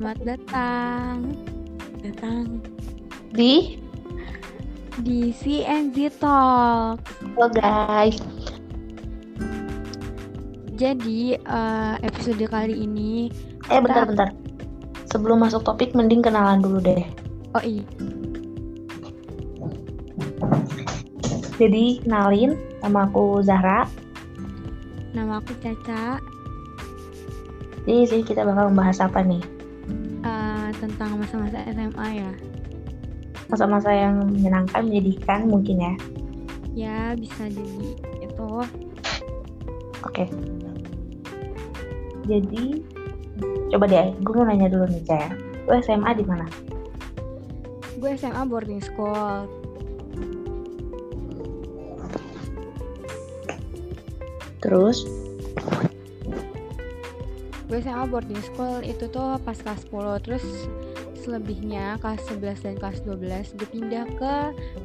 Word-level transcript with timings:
selamat 0.00 0.32
datang. 0.32 1.16
Datang 2.00 2.44
di 3.36 3.76
di 5.04 5.28
CNZ 5.28 6.16
Talk. 6.16 7.04
Halo 7.36 7.52
guys. 7.52 8.16
Jadi 10.80 11.36
uh, 11.44 12.00
episode 12.00 12.40
kali 12.48 12.80
ini 12.88 13.28
Eh 13.68 13.76
bentar-bentar. 13.76 14.32
Sebelum 15.12 15.44
masuk 15.44 15.68
topik 15.68 15.92
mending 15.92 16.24
kenalan 16.24 16.64
dulu 16.64 16.80
deh. 16.80 17.04
Oh 17.52 17.60
iya. 17.60 17.84
Jadi 21.60 22.00
kenalin 22.00 22.56
nama 22.80 23.04
aku 23.04 23.44
Zahra. 23.44 23.84
Nama 25.12 25.44
aku 25.44 25.52
Caca. 25.60 26.16
Jadi 27.84 28.00
sih 28.08 28.24
kita 28.24 28.48
bakal 28.48 28.72
membahas 28.72 29.04
apa 29.04 29.20
nih? 29.20 29.59
Tentang 30.70 31.18
masa-masa 31.18 31.58
SMA 31.66 32.06
ya. 32.14 32.30
Masa-masa 33.50 33.90
yang 33.90 34.22
menyenangkan, 34.30 34.86
menyedihkan 34.86 35.50
mungkin 35.50 35.76
ya? 35.82 35.94
Ya 36.72 36.98
bisa 37.18 37.50
jadi 37.50 37.98
itu. 38.22 38.50
Oke. 40.06 40.30
Jadi 42.30 42.86
coba 43.74 43.84
deh, 43.90 44.14
gue 44.22 44.32
mau 44.32 44.46
nanya 44.46 44.70
dulu 44.70 44.86
nih 44.86 45.02
Caya. 45.02 45.34
Gue 45.66 45.82
SMA 45.82 46.14
di 46.14 46.24
mana? 46.24 46.46
Gue 47.98 48.14
SMA 48.14 48.42
boarding 48.46 48.80
school. 48.80 49.50
Terus? 54.62 55.19
Gue 57.70 57.78
SMA 57.78 58.04
boarding 58.10 58.42
school 58.42 58.82
itu 58.82 59.06
tuh 59.06 59.38
pas 59.46 59.54
kelas 59.54 59.86
10 59.86 60.26
Terus 60.26 60.44
selebihnya 61.20 62.00
kelas 62.00 62.26
11 62.32 62.64
dan 62.64 62.74
kelas 62.80 62.98
12 63.06 63.56
gue 63.60 63.68
pindah 63.70 64.04
ke 64.18 64.34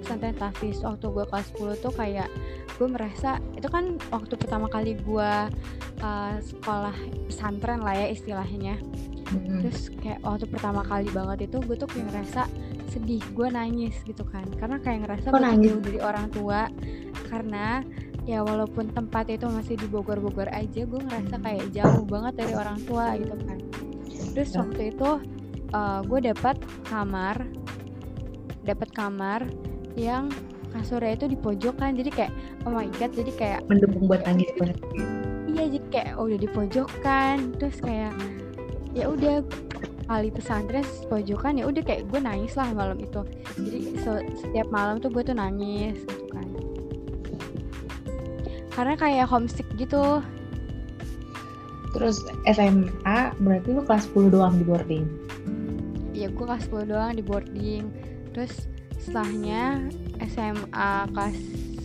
pesantren 0.03 0.37
Tafis. 0.37 0.83
Waktu 0.85 1.05
gue 1.09 1.25
kelas 1.25 1.47
10 1.57 1.81
tuh 1.81 1.93
kayak 1.95 2.29
gue 2.77 2.87
merasa 2.91 3.41
itu 3.55 3.65
kan 3.71 3.97
waktu 4.11 4.35
pertama 4.35 4.67
kali 4.67 4.99
gue 4.99 5.31
uh, 6.03 6.35
sekolah 6.37 6.95
pesantren 7.25 7.81
lah 7.81 7.97
ya 7.97 8.07
istilahnya. 8.13 8.77
Hmm. 9.25 9.57
terus 9.57 9.89
kayak 10.05 10.21
waktu 10.21 10.45
pertama 10.45 10.85
kali 10.85 11.09
banget 11.09 11.49
itu 11.49 11.57
gue 11.57 11.73
tuh 11.73 11.89
kayak 11.89 12.13
ngerasa 12.13 12.45
sedih 12.93 13.23
gue 13.33 13.47
nangis 13.49 13.97
gitu 14.05 14.21
kan. 14.27 14.45
Karena 14.61 14.77
kayak 14.77 15.09
ngerasa 15.09 15.33
gue 15.33 15.65
jauh 15.65 15.81
dari 15.81 15.99
orang 16.03 16.27
tua. 16.29 16.69
Karena 17.31 17.81
ya 18.25 18.41
walaupun 18.41 18.89
tempat 18.89 19.29
itu 19.29 19.45
masih 19.45 19.77
di 19.77 19.85
Bogor-Bogor 19.85 20.49
aja 20.49 20.81
gue 20.81 20.99
ngerasa 20.99 21.37
kayak 21.39 21.65
jauh 21.71 22.03
banget 22.09 22.33
dari 22.41 22.53
orang 22.57 22.77
tua 22.89 23.13
gitu 23.21 23.35
kan. 23.45 23.57
Terus 24.33 24.49
ya. 24.51 24.57
waktu 24.65 24.81
itu 24.91 25.09
uh, 25.71 25.99
gue 26.03 26.19
dapat 26.33 26.57
kamar 26.89 27.45
dapat 28.65 28.89
kamar 28.97 29.45
yang 29.93 30.33
kasurnya 30.73 31.15
itu 31.15 31.25
di 31.31 31.37
pojokan 31.39 31.95
jadi 31.95 32.11
kayak 32.11 32.33
oh 32.67 32.73
my 32.73 32.89
god 32.99 33.13
jadi 33.15 33.31
kayak 33.37 33.59
mendukung 33.71 34.11
buat 34.11 34.25
nangis 34.27 34.51
banget 34.59 34.77
iya 35.47 35.63
jadi 35.71 35.87
kayak 35.87 36.11
oh, 36.19 36.27
udah 36.27 36.39
di 36.41 36.49
pojokan 36.51 37.55
terus 37.55 37.77
kayak 37.79 38.11
ya 38.91 39.07
udah 39.07 39.39
kali 40.05 40.29
pesantren 40.29 40.85
pojokan 41.09 41.57
ya 41.57 41.65
udah 41.65 41.81
kayak 41.81 42.05
gue 42.09 42.19
nangis 42.21 42.53
lah 42.53 42.69
malam 42.77 42.97
itu. 43.01 43.25
Jadi 43.57 43.97
setiap 44.37 44.69
malam 44.69 45.01
tuh 45.01 45.09
gue 45.09 45.25
tuh 45.25 45.33
nangis 45.33 45.97
karena 48.75 48.93
kayak 48.99 49.31
homesick 49.31 49.65
gitu. 49.79 50.19
Terus 51.95 52.19
SMA 52.43 53.19
berarti 53.39 53.69
lu 53.71 53.81
kelas 53.87 54.11
10 54.11 54.35
doang 54.35 54.59
di 54.59 54.67
boarding? 54.67 55.05
Ya 56.11 56.27
gue 56.27 56.43
kelas 56.43 56.67
10 56.67 56.91
doang 56.91 57.15
di 57.15 57.23
boarding. 57.23 57.87
Terus 58.35 58.67
setelahnya 58.99 59.87
SMA 60.27 60.91
kelas 61.15 61.37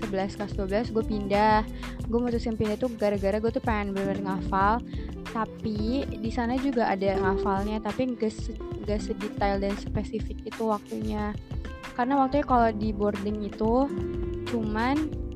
11 0.02 0.34
kelas 0.34 0.52
12 0.90 0.94
gue 0.98 1.04
pindah. 1.06 1.62
Gue 2.10 2.18
mutusin 2.18 2.58
pindah 2.58 2.74
tuh 2.74 2.90
gara-gara 2.98 3.38
gue 3.38 3.50
tuh 3.54 3.62
pengen 3.62 3.94
bener-bener 3.94 4.26
ngafal. 4.26 4.82
Tapi 5.30 6.10
di 6.10 6.30
sana 6.34 6.58
juga 6.58 6.90
ada 6.90 7.14
ngafalnya 7.22 7.78
tapi 7.78 8.18
gak, 8.18 8.34
se 8.34 8.50
gak 8.82 8.98
sedetail 8.98 9.62
dan 9.62 9.78
spesifik 9.78 10.42
itu 10.42 10.62
waktunya. 10.66 11.30
Karena 11.94 12.18
waktunya 12.18 12.42
kalau 12.42 12.74
di 12.74 12.90
boarding 12.90 13.46
itu 13.46 13.86
cuman 14.50 15.29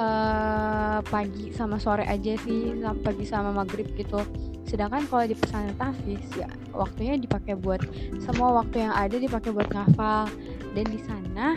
uh, 0.00 0.98
pagi 1.04 1.52
sama 1.52 1.80
sore 1.80 2.04
aja 2.04 2.36
sih 2.44 2.76
pagi 3.02 3.24
sama 3.24 3.52
maghrib 3.52 3.88
gitu. 3.96 4.20
Sedangkan 4.66 5.06
kalau 5.06 5.24
di 5.24 5.36
pesantren 5.38 5.76
tafis 5.78 6.26
ya 6.34 6.50
waktunya 6.74 7.14
dipakai 7.14 7.54
buat 7.54 7.80
semua 8.18 8.62
waktu 8.62 8.86
yang 8.86 8.94
ada 8.94 9.16
dipakai 9.16 9.50
buat 9.54 9.68
ngafal. 9.70 10.28
Dan 10.74 10.84
di 10.90 11.00
sana 11.04 11.56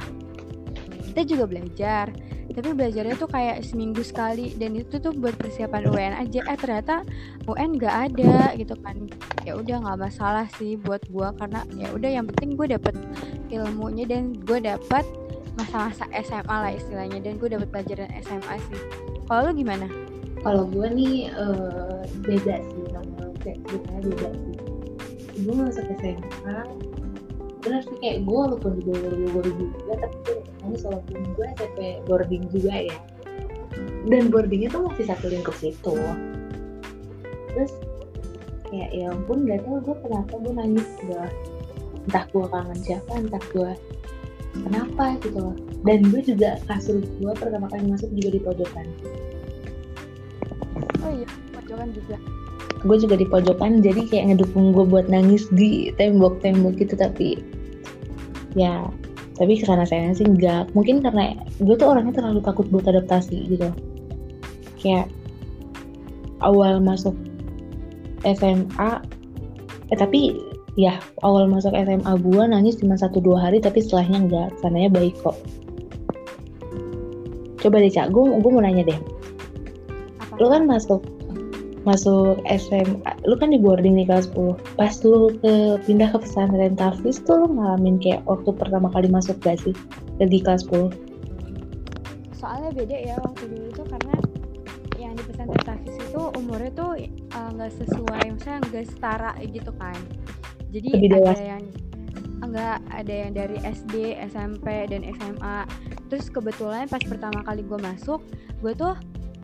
kita 1.09 1.25
juga 1.25 1.45
belajar. 1.49 2.13
Tapi 2.49 2.75
belajarnya 2.75 3.15
tuh 3.15 3.29
kayak 3.29 3.63
seminggu 3.63 4.03
sekali. 4.03 4.51
Dan 4.57 4.75
itu 4.75 4.99
tuh 4.99 5.15
buat 5.15 5.37
persiapan 5.37 5.89
UN 5.89 6.13
aja. 6.17 6.39
Eh 6.49 6.57
ternyata 6.59 7.07
UN 7.47 7.77
nggak 7.79 7.95
ada 8.11 8.53
gitu 8.57 8.75
kan. 8.83 9.09
Ya 9.47 9.57
udah 9.57 9.79
nggak 9.85 9.99
masalah 9.99 10.45
sih 10.59 10.77
buat 10.77 11.01
gue 11.09 11.27
karena 11.39 11.65
ya 11.77 11.87
udah 11.93 12.09
yang 12.09 12.25
penting 12.29 12.59
gue 12.59 12.67
dapet 12.77 12.93
ilmunya 13.49 14.05
dan 14.05 14.37
gue 14.37 14.59
dapet 14.61 15.05
masa-masa 15.57 16.05
SMA 16.21 16.55
lah 16.55 16.71
istilahnya. 16.73 17.19
Dan 17.23 17.39
gue 17.41 17.49
dapet 17.49 17.69
pelajaran 17.71 18.09
SMA 18.21 18.55
sih. 18.69 18.79
Kalau 19.25 19.49
lo 19.49 19.51
gimana? 19.53 19.87
Kalau 20.39 20.63
gue 20.67 20.87
nih 20.93 21.31
uh, 21.35 22.05
beda 22.23 22.55
sih 22.63 22.83
sama 22.91 23.19
ceritanya 23.43 23.99
beda 24.07 24.29
sih. 24.35 24.55
Gue 25.43 25.53
masuk 25.55 25.85
SMA 25.99 26.59
benar 27.59 27.83
sih 27.83 27.97
kayak 27.99 28.23
gue 28.23 28.37
walaupun 28.39 28.71
di 28.79 28.87
Bogor-Bogor 28.87 29.45
juga 29.59 29.93
tapi 29.99 30.17
gue 30.63 30.79
walaupun 30.79 31.17
gue 31.35 31.45
SMP 31.59 31.79
boarding 32.07 32.43
juga 32.55 32.73
ya. 32.87 32.97
Dan 34.07 34.31
boardingnya 34.31 34.71
tuh 34.71 34.87
masih 34.87 35.05
satu 35.11 35.27
lingkup 35.27 35.55
situ. 35.59 35.95
Terus 37.51 37.73
kayak 38.69 38.89
ya 38.93 39.09
ampun 39.09 39.49
gak 39.49 39.65
tau 39.65 39.81
gue 39.81 39.95
kenapa 40.05 40.33
gue 40.37 40.53
nangis 40.53 40.87
gue 41.01 41.25
entah 42.05 42.25
gue 42.29 42.45
kangen 42.45 42.79
siapa 42.79 43.11
entah 43.17 43.43
gue 43.49 43.71
kenapa 44.63 45.15
gitu 45.23 45.37
loh. 45.39 45.55
Dan 45.87 46.11
gue 46.11 46.21
juga 46.23 46.59
kasur 46.67 46.99
gue 46.99 47.33
pertama 47.35 47.71
kali 47.71 47.87
masuk 47.87 48.09
juga 48.15 48.29
di 48.35 48.39
pojokan. 48.43 48.85
Oh 51.03 51.11
iya 51.11 51.27
pojokan 51.55 51.89
juga. 51.95 52.15
Gue 52.83 52.97
juga 52.99 53.15
di 53.19 53.27
pojokan 53.27 53.83
jadi 53.83 54.01
kayak 54.07 54.25
ngedukung 54.35 54.71
gue 54.71 54.85
buat 54.87 55.07
nangis 55.11 55.47
di 55.51 55.91
tembok-tembok 55.99 56.79
gitu 56.79 56.95
tapi 56.95 57.39
ya 58.57 58.87
tapi 59.39 59.55
karena 59.63 59.87
saya 59.87 60.11
sih 60.11 60.27
enggak. 60.27 60.67
Mungkin 60.75 60.99
karena 60.99 61.35
gue 61.63 61.75
tuh 61.79 61.87
orangnya 61.95 62.19
terlalu 62.19 62.43
takut 62.43 62.67
buat 62.67 62.83
adaptasi 62.87 63.55
gitu. 63.55 63.71
Kayak 64.79 65.07
awal 66.43 66.79
masuk 66.79 67.15
SMA 68.23 68.91
eh 69.89 69.97
tapi 69.97 70.48
ya 70.77 71.01
awal 71.25 71.49
masuk 71.49 71.73
SMA 71.73 72.13
gue 72.21 72.43
nangis 72.45 72.77
cuma 72.81 72.99
satu 72.99 73.23
dua 73.23 73.49
hari 73.49 73.63
tapi 73.63 73.81
setelahnya 73.81 74.17
enggak. 74.27 74.49
Sananya 74.61 74.89
baik 74.91 75.15
kok. 75.21 75.37
Coba 77.59 77.81
deh 77.81 77.91
cak. 77.91 78.11
Gue 78.13 78.27
gue 78.27 78.51
mau 78.51 78.63
nanya 78.63 78.85
deh. 78.85 78.99
Apa? 80.19 80.35
lo 80.39 80.47
kan 80.51 80.63
masuk 80.69 81.01
masuk 81.87 82.43
SMA 82.45 83.11
lu 83.23 83.39
kan 83.39 83.55
di 83.55 83.59
boarding 83.59 83.95
nih 83.95 84.05
kelas 84.05 84.27
10 84.35 84.75
pas 84.75 84.93
lu 85.07 85.31
ke 85.39 85.79
pindah 85.87 86.11
ke 86.11 86.17
pesantren 86.19 86.75
Tafis 86.75 87.23
tuh 87.23 87.39
lu 87.43 87.47
ngalamin 87.55 87.97
kayak 88.03 88.21
waktu 88.27 88.51
pertama 88.51 88.91
kali 88.91 89.07
masuk 89.07 89.39
gak 89.39 89.57
sih? 89.63 89.71
Di 90.19 90.39
kelas 90.43 90.67
10 90.67 91.09
soalnya 92.39 92.71
beda 92.71 92.97
ya 93.03 93.15
waktu 93.19 93.43
dulu 93.51 93.67
tuh 93.75 93.85
karena 93.91 94.15
yang 94.95 95.11
di 95.15 95.23
pesantren 95.27 95.63
Tafis 95.63 95.95
itu 95.99 96.23
umurnya 96.39 96.71
tuh 96.71 96.91
eh, 96.95 97.11
nggak 97.35 97.71
uh, 97.71 97.75
sesuai 97.83 98.23
misalnya 98.31 98.59
nggak 98.71 98.85
setara 98.87 99.31
gitu 99.43 99.71
kan 99.75 99.99
jadi 100.69 100.87
Lebih 100.93 101.09
ada 101.09 101.17
dewasa. 101.17 101.43
yang 101.43 101.63
enggak 102.39 102.77
ada 102.89 103.13
yang 103.13 103.31
dari 103.35 103.57
SD, 103.61 103.93
SMP 104.31 104.67
dan 104.89 105.01
SMA. 105.17 105.57
Terus 106.09 106.25
kebetulan 106.29 106.85
pas 106.89 107.01
pertama 107.03 107.45
kali 107.45 107.61
gue 107.65 107.79
masuk, 107.81 108.21
gue 108.61 108.73
tuh 108.73 108.93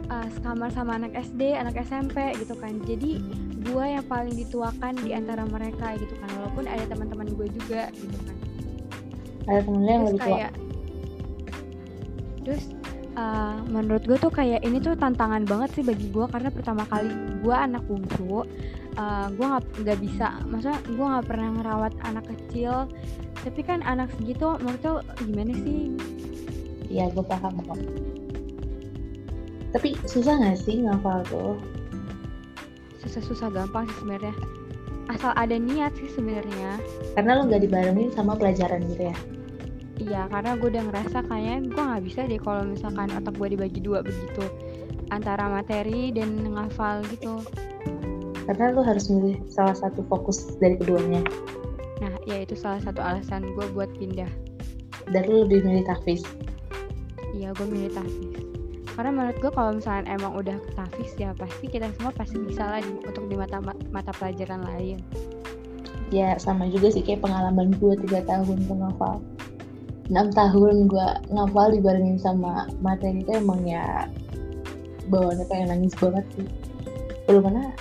uh, 0.10 0.28
sekamar 0.38 0.70
sama 0.74 0.98
anak 0.98 1.14
SD, 1.18 1.54
anak 1.54 1.78
SMP 1.86 2.34
gitu 2.40 2.54
kan. 2.58 2.82
Jadi 2.86 3.22
gue 3.66 3.86
yang 3.86 4.06
paling 4.06 4.34
dituakan 4.34 4.98
di 5.02 5.14
antara 5.14 5.44
mereka 5.46 5.98
gitu 5.98 6.14
kan. 6.22 6.30
Walaupun 6.42 6.66
ada 6.70 6.84
teman-teman 6.90 7.28
gue 7.34 7.48
juga 7.62 7.90
gitu 7.94 8.18
kan. 8.26 8.38
Ada 9.46 9.62
temen 9.66 9.86
yang 9.86 10.04
lebih 10.10 10.22
tua. 10.22 10.30
Kayak, 10.30 10.52
terus 12.46 12.64
uh, 13.18 13.58
menurut 13.66 14.04
gue 14.06 14.18
tuh 14.22 14.32
kayak 14.32 14.62
ini 14.62 14.78
tuh 14.78 14.94
tantangan 14.94 15.44
banget 15.48 15.70
sih 15.74 15.84
bagi 15.84 16.14
gue 16.14 16.26
karena 16.30 16.50
pertama 16.54 16.84
kali 16.86 17.10
gue 17.42 17.56
anak 17.56 17.82
bungsu 17.90 18.46
uh, 18.98 19.28
gue 19.32 19.48
nggak 19.84 20.00
bisa 20.00 20.40
maksudnya 20.48 20.80
gue 20.86 21.06
nggak 21.06 21.28
pernah 21.28 21.50
ngerawat 21.60 21.94
anak 22.04 22.26
kecil. 22.28 22.90
Tapi 23.46 23.62
kan 23.62 23.86
anak 23.86 24.10
segitu 24.18 24.58
menurut 24.58 24.82
lo 24.82 24.94
gimana 25.22 25.54
sih? 25.54 25.94
Iya 26.90 27.14
gue 27.14 27.22
paham 27.22 27.62
kok 27.62 27.78
tapi 29.76 29.92
susah 30.08 30.40
nggak 30.40 30.56
sih 30.56 30.88
ngafal 30.88 31.20
tuh? 31.28 31.60
Susah-susah 33.04 33.52
gampang 33.52 33.84
sih 33.92 33.98
sebenarnya. 34.00 34.36
Asal 35.12 35.36
ada 35.36 35.60
niat 35.60 35.92
sih 36.00 36.08
sebenarnya. 36.16 36.80
Karena 37.12 37.36
lo 37.36 37.52
nggak 37.52 37.60
dibarengin 37.68 38.08
sama 38.16 38.40
pelajaran 38.40 38.88
gitu 38.88 39.12
ya? 39.12 39.18
Iya 40.00 40.22
karena 40.32 40.56
gue 40.56 40.68
udah 40.72 40.84
ngerasa 40.88 41.28
kayaknya 41.28 41.58
gue 41.76 41.84
nggak 41.92 42.04
bisa 42.08 42.20
deh 42.24 42.40
kalau 42.40 42.64
misalkan 42.64 43.12
otak 43.12 43.36
gue 43.36 43.48
dibagi 43.52 43.84
dua 43.84 44.00
begitu. 44.00 44.48
Antara 45.12 45.52
materi 45.52 46.08
dan 46.16 46.40
ngafal 46.56 47.04
gitu 47.12 47.44
karena 48.46 48.74
lo 48.74 48.82
harus 48.86 49.10
milih 49.10 49.42
salah 49.50 49.74
satu 49.74 50.06
fokus 50.06 50.58
dari 50.62 50.78
keduanya. 50.78 51.22
Nah 52.02 52.14
ya 52.30 52.46
itu 52.46 52.54
salah 52.54 52.82
satu 52.82 53.02
alasan 53.02 53.46
gue 53.54 53.66
buat 53.74 53.90
pindah. 53.98 54.30
Dan 55.10 55.30
lo 55.30 55.46
lebih 55.46 55.66
milih 55.66 55.86
tahfiz 55.86 56.26
iya 57.36 57.52
gue 57.52 57.68
milih 57.68 57.92
tahfiz 57.92 58.42
karena 58.96 59.12
menurut 59.12 59.38
gue 59.44 59.52
kalau 59.52 59.72
misalnya 59.76 60.08
emang 60.08 60.40
udah 60.40 60.56
tahfiz 60.72 61.12
ya 61.20 61.36
pasti 61.36 61.68
kita 61.68 61.92
semua 62.00 62.16
pasti 62.16 62.40
bisa 62.40 62.64
lah 62.64 62.80
di, 62.80 62.96
untuk 63.04 63.28
di 63.28 63.36
mata 63.36 63.60
mata 63.92 64.16
pelajaran 64.16 64.64
lain. 64.64 65.04
Ya 66.16 66.40
sama 66.40 66.72
juga 66.72 66.96
sih 66.96 67.04
kayak 67.04 67.20
pengalaman 67.20 67.76
gue 67.76 67.94
tiga 68.08 68.24
tahun 68.24 68.64
ngafal. 68.72 69.20
Enam 70.08 70.32
tahun 70.32 70.88
gue 70.88 71.08
ngafal 71.28 71.76
dibarengin 71.76 72.16
sama 72.24 72.72
materi 72.80 73.20
itu 73.20 73.36
emang 73.36 73.68
ya 73.68 74.08
bawaannya 75.12 75.44
kayak 75.52 75.76
nangis 75.76 75.92
banget 76.00 76.24
sih. 76.40 76.48
Belum 77.28 77.52
mana 77.52 77.76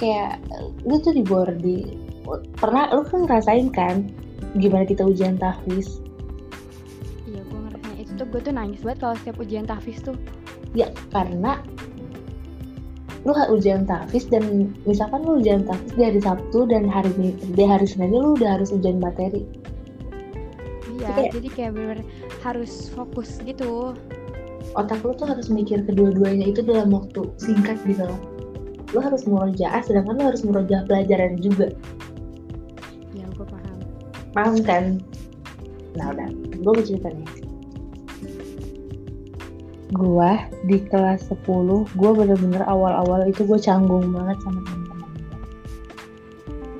kayak 0.00 0.40
lu 0.88 0.96
tuh 1.04 1.12
di 1.12 1.20
boarding 1.20 2.10
pernah 2.56 2.86
lu 2.94 3.02
kan 3.06 3.26
ngerasain 3.26 3.68
kan 3.72 4.06
gimana 4.58 4.86
kita 4.86 5.06
ujian 5.06 5.38
tahfiz? 5.38 6.02
Iya 7.26 7.42
gue 7.46 7.58
ngerasain 7.58 7.96
itu 7.98 8.12
tuh 8.18 8.26
gue 8.30 8.40
tuh 8.42 8.54
nangis 8.54 8.80
banget 8.82 8.98
kalau 9.02 9.14
setiap 9.18 9.36
ujian 9.38 9.66
tahfiz 9.66 9.98
tuh. 10.02 10.16
Ya 10.74 10.90
karena 11.10 11.62
lu 13.26 13.36
ujian 13.52 13.84
tahfiz 13.84 14.24
dan 14.30 14.72
misalkan 14.88 15.22
lu 15.26 15.42
ujian 15.42 15.66
tahfiz 15.66 15.92
di 15.92 16.02
hari 16.06 16.20
Sabtu 16.22 16.64
dan 16.70 16.88
hari 16.88 17.12
di 17.36 17.64
hari 17.66 17.86
Senin 17.86 18.14
lu 18.14 18.38
udah 18.38 18.58
harus 18.58 18.70
ujian 18.72 18.98
materi. 18.98 19.44
Iya 21.00 21.08
kayak, 21.16 21.32
jadi 21.40 21.48
kayak 21.56 21.72
bener, 21.76 21.98
harus 22.44 22.92
fokus 22.92 23.40
gitu. 23.44 23.96
Otak 24.78 25.02
lu 25.02 25.16
tuh 25.16 25.26
harus 25.26 25.50
mikir 25.50 25.82
kedua-duanya 25.82 26.52
itu 26.54 26.62
dalam 26.62 26.94
waktu 26.94 27.26
singkat 27.42 27.80
gitu 27.88 28.06
loh 28.06 28.29
lu 28.90 28.98
harus 28.98 29.22
murojaah 29.26 29.82
sedangkan 29.86 30.18
lu 30.18 30.24
harus 30.26 30.42
murojaah 30.42 30.82
pelajaran 30.86 31.38
juga. 31.38 31.70
Ya 33.14 33.26
gue 33.30 33.46
paham. 33.46 33.78
Paham 34.34 34.54
kan? 34.66 34.84
Nah 35.94 36.10
udah. 36.14 36.28
Gue 36.60 36.72
mau 36.74 36.84
cerita 36.84 37.08
nih. 37.10 37.28
Gue 39.90 40.32
di 40.70 40.78
kelas 40.86 41.26
10 41.30 41.98
gue 41.98 42.10
bener-bener 42.14 42.62
awal-awal 42.66 43.26
itu 43.26 43.42
gue 43.42 43.58
canggung 43.58 44.14
banget 44.14 44.38
sama 44.46 44.62
teman-teman 44.62 45.10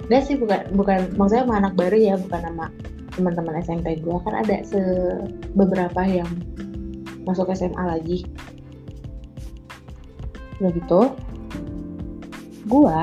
Udah 0.07 0.21
sih 0.23 0.39
bukan 0.39 0.62
bukan 0.75 1.11
maksudnya 1.19 1.47
sama 1.47 1.55
anak 1.59 1.75
baru 1.75 1.99
ya 1.99 2.15
bukan 2.19 2.43
sama 2.43 2.67
teman-teman 3.15 3.59
SMP 3.62 3.99
gue 3.99 4.17
kan 4.23 4.35
ada 4.47 4.62
se 4.62 4.79
beberapa 5.59 6.03
yang 6.07 6.31
masuk 7.27 7.51
SMA 7.51 7.83
lagi. 7.83 8.27
Udah 10.62 10.71
gitu 10.71 11.01
gue 12.67 12.99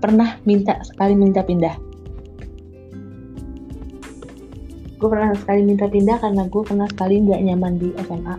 pernah 0.00 0.38
minta 0.44 0.80
sekali 0.84 1.16
minta 1.18 1.44
pindah. 1.44 1.76
Gue 4.96 5.08
pernah 5.12 5.36
sekali 5.36 5.60
minta 5.66 5.84
pindah 5.90 6.16
karena 6.16 6.48
gue 6.48 6.62
pernah 6.64 6.88
sekali 6.88 7.20
nggak 7.20 7.42
nyaman 7.44 7.76
di 7.76 7.92
SMA 8.08 8.36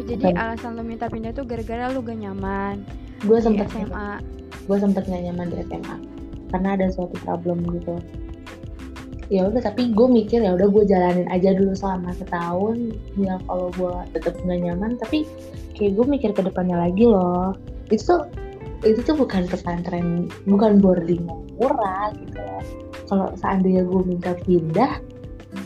oh 0.00 0.04
jadi 0.08 0.32
Bukan. 0.32 0.40
alasan 0.40 0.72
lo 0.80 0.82
minta 0.82 1.06
pindah 1.12 1.36
tuh 1.36 1.44
gara-gara 1.44 1.92
lo 1.92 2.00
gak 2.00 2.16
nyaman 2.16 2.80
gue 3.28 3.36
sempet 3.36 3.68
SMA 3.68 4.24
gue 4.64 4.78
sempet 4.80 5.04
gak 5.04 5.22
nyaman 5.28 5.52
di 5.52 5.60
SMA 5.68 5.96
karena 6.50 6.74
ada 6.74 6.90
suatu 6.90 7.14
problem 7.22 7.62
gitu. 7.78 7.94
Ya 9.30 9.46
udah 9.46 9.62
tapi 9.62 9.94
gue 9.94 10.08
mikir 10.10 10.42
ya 10.42 10.58
udah 10.58 10.66
gue 10.66 10.82
jalanin 10.82 11.30
aja 11.30 11.54
dulu 11.54 11.70
selama 11.78 12.10
setahun. 12.18 12.90
Ya 13.14 13.38
kalau 13.46 13.70
gue 13.78 13.94
tetap 14.18 14.34
nggak 14.42 14.58
nyaman 14.66 14.98
tapi 14.98 15.22
kayak 15.80 15.96
gue 15.96 16.06
mikir 16.06 16.30
ke 16.36 16.44
depannya 16.44 16.76
lagi 16.76 17.08
loh. 17.08 17.56
Itu 17.88 18.04
tuh 18.04 18.20
itu 18.84 19.00
tuh 19.00 19.16
bukan 19.16 19.48
pesantren 19.48 20.28
bukan 20.44 20.80
boarding 20.80 21.24
yang 21.24 21.40
murah 21.56 22.12
gitu 22.20 22.36
loh. 22.36 22.62
Kalau 23.08 23.26
seandainya 23.40 23.88
gue 23.88 24.00
minta 24.04 24.36
pindah 24.44 25.00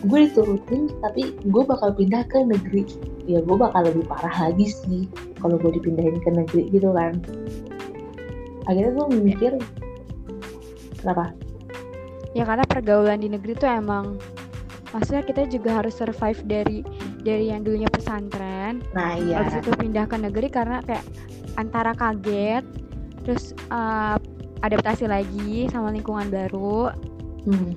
gue 0.08 0.18
diturutin 0.30 0.88
tapi 1.04 1.34
gue 1.44 1.62
bakal 1.66 1.90
pindah 1.90 2.22
ke 2.30 2.38
negeri. 2.46 2.86
Ya 3.26 3.42
gue 3.42 3.56
bakal 3.58 3.90
lebih 3.90 4.06
parah 4.06 4.32
lagi 4.48 4.70
sih 4.70 5.10
kalau 5.42 5.58
gue 5.58 5.74
dipindahin 5.74 6.22
ke 6.22 6.30
negeri 6.30 6.70
gitu 6.70 6.94
kan. 6.94 7.18
Akhirnya 8.70 8.94
gue 8.94 9.06
mikir 9.18 9.52
kenapa? 11.02 11.34
Ya 12.32 12.46
karena 12.46 12.64
pergaulan 12.66 13.18
di 13.20 13.28
negeri 13.30 13.58
tuh 13.58 13.70
emang 13.70 14.16
maksudnya 14.94 15.26
kita 15.26 15.50
juga 15.50 15.82
harus 15.82 15.94
survive 15.98 16.38
dari 16.46 16.80
dari 17.24 17.48
yang 17.50 17.64
dulunya 17.64 17.88
pesantren. 17.88 18.84
Nah 18.92 19.16
iya. 19.16 19.40
Habis 19.40 19.64
itu 19.64 19.70
pindah 19.80 20.04
ke 20.04 20.16
negeri 20.20 20.48
karena 20.52 20.84
kayak 20.84 21.02
antara 21.56 21.96
kaget 21.96 22.62
terus 23.24 23.56
uh, 23.72 24.20
adaptasi 24.60 25.08
lagi 25.08 25.66
sama 25.72 25.90
lingkungan 25.90 26.28
baru. 26.28 26.92
Hmm. 27.44 27.76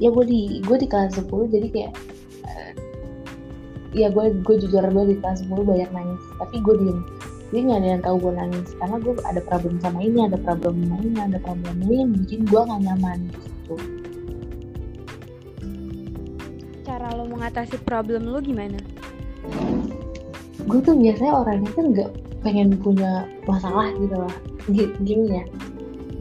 ya 0.00 0.10
gue 0.10 0.24
di 0.24 0.64
gue 0.64 0.76
di 0.82 0.88
kelas 0.88 1.14
10 1.14 1.30
jadi 1.52 1.68
kayak 1.70 1.92
uh, 2.42 2.72
ya 3.94 4.08
gue 4.10 4.34
gue 4.40 4.54
jujur 4.64 4.80
gue 4.80 5.04
di 5.12 5.16
kelas 5.20 5.44
10 5.46 5.52
banyak 5.62 5.90
nangis 5.92 6.22
tapi 6.36 6.60
gue 6.60 6.74
diem. 6.78 7.00
Jadi 7.52 7.68
nggak 7.68 7.78
ada 7.84 7.88
yang 7.92 8.02
tahu 8.02 8.16
gue 8.16 8.32
nangis 8.32 8.68
karena 8.80 8.96
gue 8.96 9.12
ada 9.28 9.40
problem 9.44 9.76
sama 9.84 9.98
ini 10.00 10.18
ada 10.24 10.40
problem 10.40 10.74
sama 10.88 10.96
ini 11.04 11.18
ada 11.20 11.38
problem 11.40 11.74
ini 11.84 11.94
yang 12.00 12.10
bikin 12.16 12.40
gue 12.48 12.60
gak 12.64 12.80
nyaman 12.80 13.18
gitu 13.28 13.76
cara 17.02 17.18
lo 17.18 17.26
mengatasi 17.26 17.82
problem 17.82 18.30
lo 18.30 18.38
gimana? 18.38 18.78
Gue 20.70 20.78
tuh 20.86 20.94
biasanya 20.94 21.34
orangnya 21.34 21.70
tuh 21.74 21.84
nggak 21.90 22.10
pengen 22.46 22.78
punya 22.78 23.26
masalah 23.42 23.90
gitu 23.98 24.14
lah. 24.14 24.34
Gini 25.02 25.42
ya. 25.42 25.42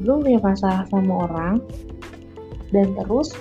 Gue 0.01 0.17
punya 0.17 0.41
masalah 0.41 0.81
sama 0.89 1.29
orang 1.29 1.61
dan 2.73 2.97
terus 2.97 3.37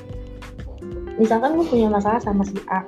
misalkan 1.17 1.57
gue 1.57 1.65
punya 1.65 1.89
masalah 1.89 2.21
sama 2.21 2.45
si 2.45 2.61
A 2.69 2.85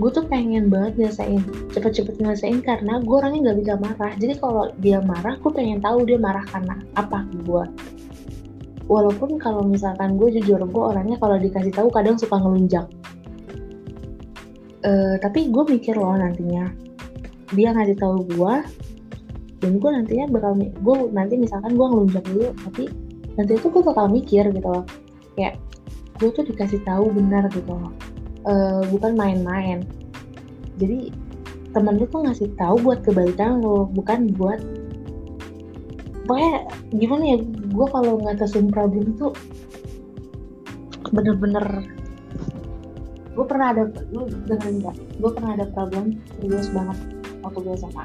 gue 0.00 0.08
tuh 0.08 0.24
pengen 0.24 0.72
banget 0.72 0.98
nyelesain 0.98 1.44
cepet-cepet 1.68 2.16
nyelesain 2.16 2.64
karena 2.64 2.96
gue 3.04 3.12
orangnya 3.12 3.52
nggak 3.52 3.58
bisa 3.60 3.74
marah. 3.76 4.12
Jadi 4.16 4.34
kalau 4.40 4.72
dia 4.80 4.98
marah 5.04 5.36
gue 5.36 5.52
pengen 5.52 5.84
tahu 5.84 6.08
dia 6.08 6.16
marah 6.16 6.42
karena 6.48 6.80
apa 6.96 7.28
gue. 7.44 7.64
Walaupun 8.88 9.36
kalau 9.36 9.62
misalkan 9.62 10.16
gue 10.16 10.32
jujur 10.40 10.58
gue 10.64 10.82
orangnya 10.82 11.20
kalau 11.20 11.36
dikasih 11.36 11.70
tahu 11.76 11.92
kadang 11.92 12.16
suka 12.16 12.40
ngelunjak 12.40 12.88
uh, 14.84 15.14
tapi 15.18 15.50
gue 15.50 15.64
mikir 15.66 15.94
loh 15.98 16.14
nantinya. 16.14 16.70
Dia 17.52 17.76
ngasih 17.76 17.96
tahu 18.00 18.24
gue 18.32 18.54
dan 19.62 19.72
gue 19.78 19.90
nantinya 19.90 20.26
bakal 20.32 20.58
gue 20.58 20.96
nanti 21.14 21.34
misalkan 21.38 21.78
gue 21.78 21.86
ngelunjak 21.86 22.24
dulu 22.26 22.50
tapi 22.66 22.90
nanti 23.38 23.52
itu 23.56 23.66
gue 23.70 23.82
bakal 23.82 24.06
mikir 24.10 24.44
gitu 24.50 24.68
loh. 24.68 24.84
Kayak 25.38 25.58
gue 26.20 26.30
tuh 26.30 26.44
dikasih 26.46 26.80
tahu 26.86 27.10
benar 27.12 27.46
gitu 27.50 27.72
loh. 27.72 27.92
Uh, 28.42 28.82
bukan 28.90 29.14
main-main. 29.14 29.86
Jadi 30.80 31.14
temen 31.72 31.96
lu 31.96 32.06
tuh 32.06 32.28
ngasih 32.28 32.52
tahu 32.60 32.76
buat 32.84 33.00
kebaikan 33.00 33.64
lo 33.64 33.88
bukan 33.88 34.28
buat 34.36 34.60
pokoknya 36.28 36.68
gimana 36.94 37.22
ya 37.34 37.36
gue 37.48 37.86
kalau 37.88 38.20
ngatasin 38.20 38.68
problem 38.68 39.16
tuh 39.16 39.32
bener-bener 41.12 41.64
gue 43.32 43.44
pernah 43.48 43.72
ada 43.72 43.88
lu 44.12 44.28
dengerin 44.48 44.84
gak 44.84 44.96
gue 44.96 45.30
pernah 45.32 45.56
ada 45.56 45.66
problem 45.72 46.20
serius 46.40 46.68
banget 46.70 46.98
waktu 47.40 47.58
gue 47.64 47.74
SMA 47.80 48.04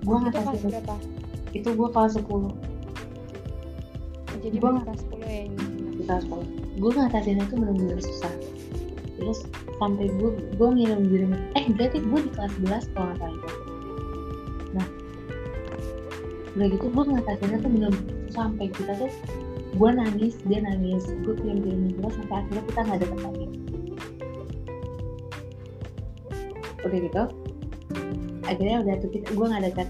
gue 0.00 0.16
ngatasin 0.16 0.72
itu, 0.72 0.96
itu. 1.56 1.68
gue 1.72 1.88
kelas 1.92 2.16
10 2.16 2.26
jadi 4.40 4.56
gue 4.56 4.70
kelas 4.72 5.00
10 5.12 5.20
ya 5.20 5.42
ini. 5.52 5.58
Kelas 6.08 6.24
10 6.24 6.80
gue 6.80 6.90
ngatasin 6.96 7.44
itu 7.44 7.54
bener-bener 7.60 8.00
susah. 8.00 8.32
Terus 9.20 9.44
sampai 9.80 10.12
gue 10.12 10.30
gue 10.60 10.68
ngirim 10.76 11.00
diri 11.08 11.26
eh 11.56 11.64
berarti 11.72 12.04
gue 12.04 12.20
di 12.20 12.30
kelas 12.36 12.52
11 12.60 12.92
kalau 12.92 13.08
nggak 13.08 13.16
salah 13.16 13.32
itu 13.32 13.48
nah 14.70 14.86
udah 16.52 16.66
gitu 16.68 16.86
gue 16.92 17.04
ngatasinnya 17.08 17.58
tuh 17.64 17.70
bener 17.72 17.92
sampai 18.28 18.66
kita 18.68 18.92
tuh 19.00 19.10
gue 19.72 19.90
nangis 19.96 20.36
dia 20.44 20.60
nangis 20.60 21.08
gue 21.24 21.34
kirim 21.40 21.64
kirim 21.64 21.80
juga 21.96 22.12
sampai 22.12 22.36
akhirnya 22.44 22.62
kita 22.68 22.80
nggak 22.84 22.98
deket 23.00 23.20
lagi 23.24 23.46
udah 26.86 26.98
gitu 26.98 27.24
akhirnya 28.50 28.76
udah 28.82 28.94
tuh 28.98 29.10
kita 29.14 29.28
gue 29.30 29.46
nggak 29.46 29.64
deket. 29.70 29.88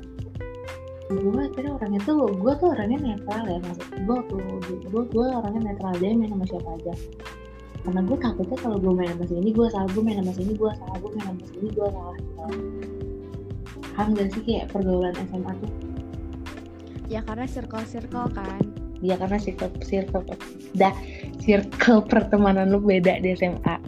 Gue 1.10 1.42
akhirnya 1.42 1.72
orangnya 1.74 2.00
tuh 2.06 2.30
gue 2.30 2.52
tuh 2.60 2.68
orangnya 2.70 2.98
netral 3.02 3.44
ya 3.48 3.58
maksud 3.64 3.86
gue 4.04 4.18
tuh 4.30 4.40
gue 4.92 5.02
gue 5.10 5.26
orangnya 5.26 5.62
netral 5.74 5.90
aja 5.96 6.06
main 6.12 6.30
sama 6.30 6.44
siapa 6.46 6.70
aja. 6.76 6.94
Karena 7.80 8.00
gue 8.04 8.16
takutnya 8.20 8.58
kalau 8.60 8.76
gue 8.76 8.92
main 8.92 9.10
sama 9.16 9.24
sini 9.26 9.50
gue 9.50 9.66
salah 9.72 9.88
gue 9.90 10.02
main 10.04 10.18
sama 10.20 10.32
sini 10.36 10.52
gue 10.54 10.70
salah 10.76 10.96
gue 11.00 11.10
main 11.16 11.26
sama 11.26 11.44
sini 11.48 11.68
gue 11.72 11.88
salah. 11.88 12.14
Gitu. 12.14 12.46
paham 13.90 14.16
gak 14.16 14.32
sih 14.32 14.42
kayak 14.46 14.64
pergaulan 14.72 15.12
SMA 15.28 15.52
tuh? 15.60 15.72
Ya 17.10 17.20
karena 17.26 17.44
circle-circle 17.44 18.28
kan. 18.32 18.62
Ya 19.02 19.16
karena 19.16 19.36
circle 19.40 19.72
circle 19.82 20.22
dah 20.76 20.94
circle 21.42 22.04
pertemanan 22.04 22.70
lu 22.70 22.78
beda 22.78 23.18
di 23.24 23.32
SMA 23.34 23.80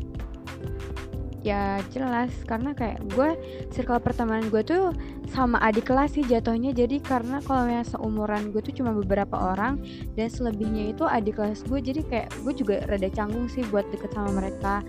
ya 1.43 1.79
jelas. 1.91 2.31
Karena 2.47 2.75
kayak 2.75 3.03
gue 3.13 3.37
circle 3.71 4.01
pertemanan 4.03 4.49
gue 4.49 4.63
tuh 4.63 4.95
sama 5.31 5.59
adik 5.63 5.91
kelas 5.91 6.17
sih 6.17 6.25
jatuhnya. 6.25 6.75
Jadi 6.75 7.03
karena 7.03 7.43
kalau 7.45 7.69
yang 7.69 7.87
seumuran 7.87 8.51
gue 8.51 8.63
tuh 8.63 8.75
cuma 8.75 8.95
beberapa 8.95 9.35
orang 9.35 9.83
dan 10.15 10.27
selebihnya 10.31 10.95
itu 10.97 11.05
adik 11.07 11.39
kelas 11.39 11.67
gue 11.67 11.79
jadi 11.83 12.01
kayak 12.07 12.29
gue 12.43 12.53
juga 12.55 12.75
rada 12.87 13.11
canggung 13.11 13.47
sih 13.51 13.63
buat 13.69 13.87
deket 13.91 14.15
sama 14.15 14.31
mereka. 14.33 14.81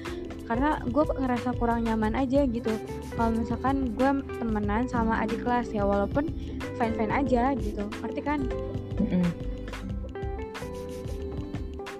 Karena 0.43 0.81
gue 0.83 1.03
ngerasa 1.03 1.55
kurang 1.55 1.87
nyaman 1.87 2.13
aja 2.19 2.43
gitu. 2.45 2.71
Kalau 3.15 3.31
misalkan 3.33 3.95
gue 3.95 4.09
temenan 4.37 4.85
sama 4.87 5.19
adik 5.23 5.41
kelas 5.41 5.71
ya 5.71 5.87
walaupun 5.87 6.29
fine 6.77 6.95
fine 6.95 7.13
aja 7.13 7.55
gitu. 7.57 7.83
Ngerti 8.03 8.21
kan? 8.21 8.39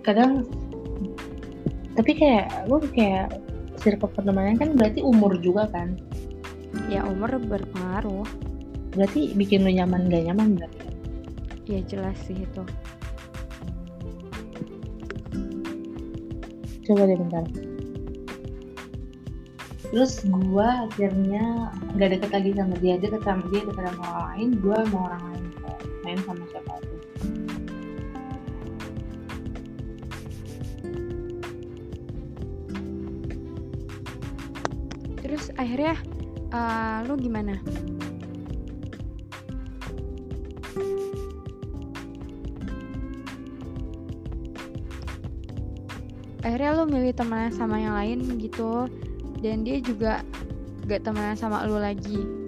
Kadang 0.04 0.44
tapi 1.94 2.12
kayak 2.18 2.68
lu 2.68 2.82
kayak 2.92 3.32
circle 3.84 4.10
pertemanan 4.10 4.56
kan 4.56 4.74
berarti 4.80 5.04
umur 5.04 5.36
juga 5.44 5.68
kan? 5.70 6.00
Ya 6.88 7.04
umur 7.04 7.38
berpengaruh. 7.38 8.26
Berarti 8.96 9.36
bikin 9.36 9.68
lu 9.68 9.72
nyaman 9.76 10.08
gak 10.08 10.24
nyaman 10.32 10.56
berarti? 10.58 10.88
Ya 11.68 11.80
jelas 11.84 12.18
sih 12.24 12.40
itu. 12.40 12.64
Coba 16.84 17.08
deh 17.08 17.20
bentar. 17.20 17.44
Terus 19.94 20.26
gua 20.26 20.90
akhirnya 20.90 21.70
gak 22.00 22.18
deket 22.18 22.32
lagi 22.34 22.50
sama 22.58 22.76
dia 22.82 22.96
dia 22.98 23.12
deket 23.14 23.22
sama 23.28 23.44
dia 23.54 23.62
deket 23.62 23.86
sama 23.86 24.04
orang 24.10 24.26
lain 24.34 24.50
gua 24.64 24.78
sama 24.88 25.00
orang 25.12 25.24
lain 25.30 25.44
main 26.04 26.20
sama 26.28 26.44
siapa 26.52 26.93
terus 35.44 35.60
akhirnya 35.60 36.00
eh, 36.56 36.98
lu 37.04 37.20
gimana? 37.20 37.60
Akhirnya 46.48 46.80
lu 46.80 46.88
milih 46.88 47.12
temenan 47.12 47.52
sama 47.52 47.76
yang 47.76 47.92
lain 47.92 48.40
gitu 48.40 48.88
dan 49.44 49.68
dia 49.68 49.84
juga 49.84 50.24
gak 50.88 51.04
temenan 51.04 51.36
sama 51.36 51.68
lu 51.68 51.76
lagi 51.76 52.43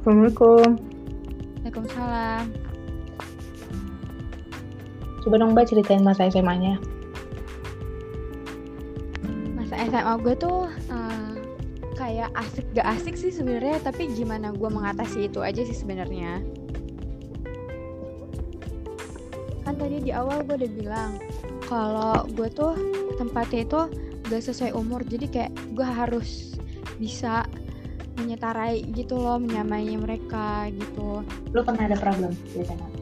Assalamualaikum. 0.00 0.80
Waalaikumsalam. 1.60 2.44
Coba 5.20 5.34
dong 5.36 5.52
mbak 5.52 5.68
ceritain 5.68 6.00
masa 6.00 6.32
SMA 6.32 6.56
nya 6.56 6.74
masa 9.52 9.76
SMA 9.84 10.14
gue 10.24 10.34
tuh 10.40 10.72
eh, 10.88 11.32
kayak 12.00 12.32
asik 12.32 12.64
gak 12.72 12.88
asik 12.96 13.12
sih 13.12 13.28
sebenarnya 13.28 13.76
tapi 13.84 14.08
gimana 14.08 14.56
gue 14.56 14.70
mengatasi 14.72 15.28
itu 15.28 15.44
aja 15.44 15.60
sih 15.68 15.76
sebenarnya. 15.76 16.40
Kan 19.68 19.76
tadi 19.76 20.00
di 20.00 20.16
awal 20.16 20.48
gue 20.48 20.64
udah 20.64 20.72
bilang 20.80 21.10
kalau 21.68 22.24
gue 22.24 22.48
tuh 22.48 22.72
tempatnya 23.20 23.68
itu 23.68 23.80
gak 24.32 24.48
sesuai 24.48 24.72
umur 24.72 25.04
jadi 25.04 25.28
kayak 25.28 25.52
gue 25.76 25.84
harus 25.84 26.56
bisa 26.96 27.44
menyetarai 28.18 28.82
gitu 28.96 29.20
loh 29.20 29.38
menyamai 29.38 29.94
mereka 29.94 30.66
gitu. 30.74 31.22
Lu 31.54 31.60
pernah 31.62 31.86
ada 31.86 31.98
problem 32.00 32.34
di 32.50 32.64
SMA 32.66 33.00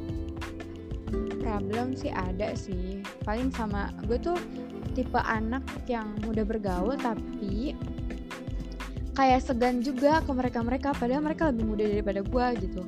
problem 1.49 1.97
sih 1.97 2.13
ada 2.13 2.53
sih. 2.53 3.01
Paling 3.25 3.49
sama 3.51 3.89
gue 4.05 4.21
tuh 4.21 4.37
tipe 4.93 5.17
anak 5.17 5.65
yang 5.89 6.13
mudah 6.23 6.45
bergaul 6.45 6.95
tapi 7.01 7.73
kayak 9.17 9.43
segan 9.43 9.81
juga 9.81 10.21
ke 10.23 10.31
mereka 10.31 10.61
mereka 10.61 10.89
padahal 10.95 11.25
mereka 11.25 11.49
lebih 11.49 11.65
muda 11.65 11.85
daripada 11.89 12.21
gue 12.21 12.47
gitu. 12.69 12.83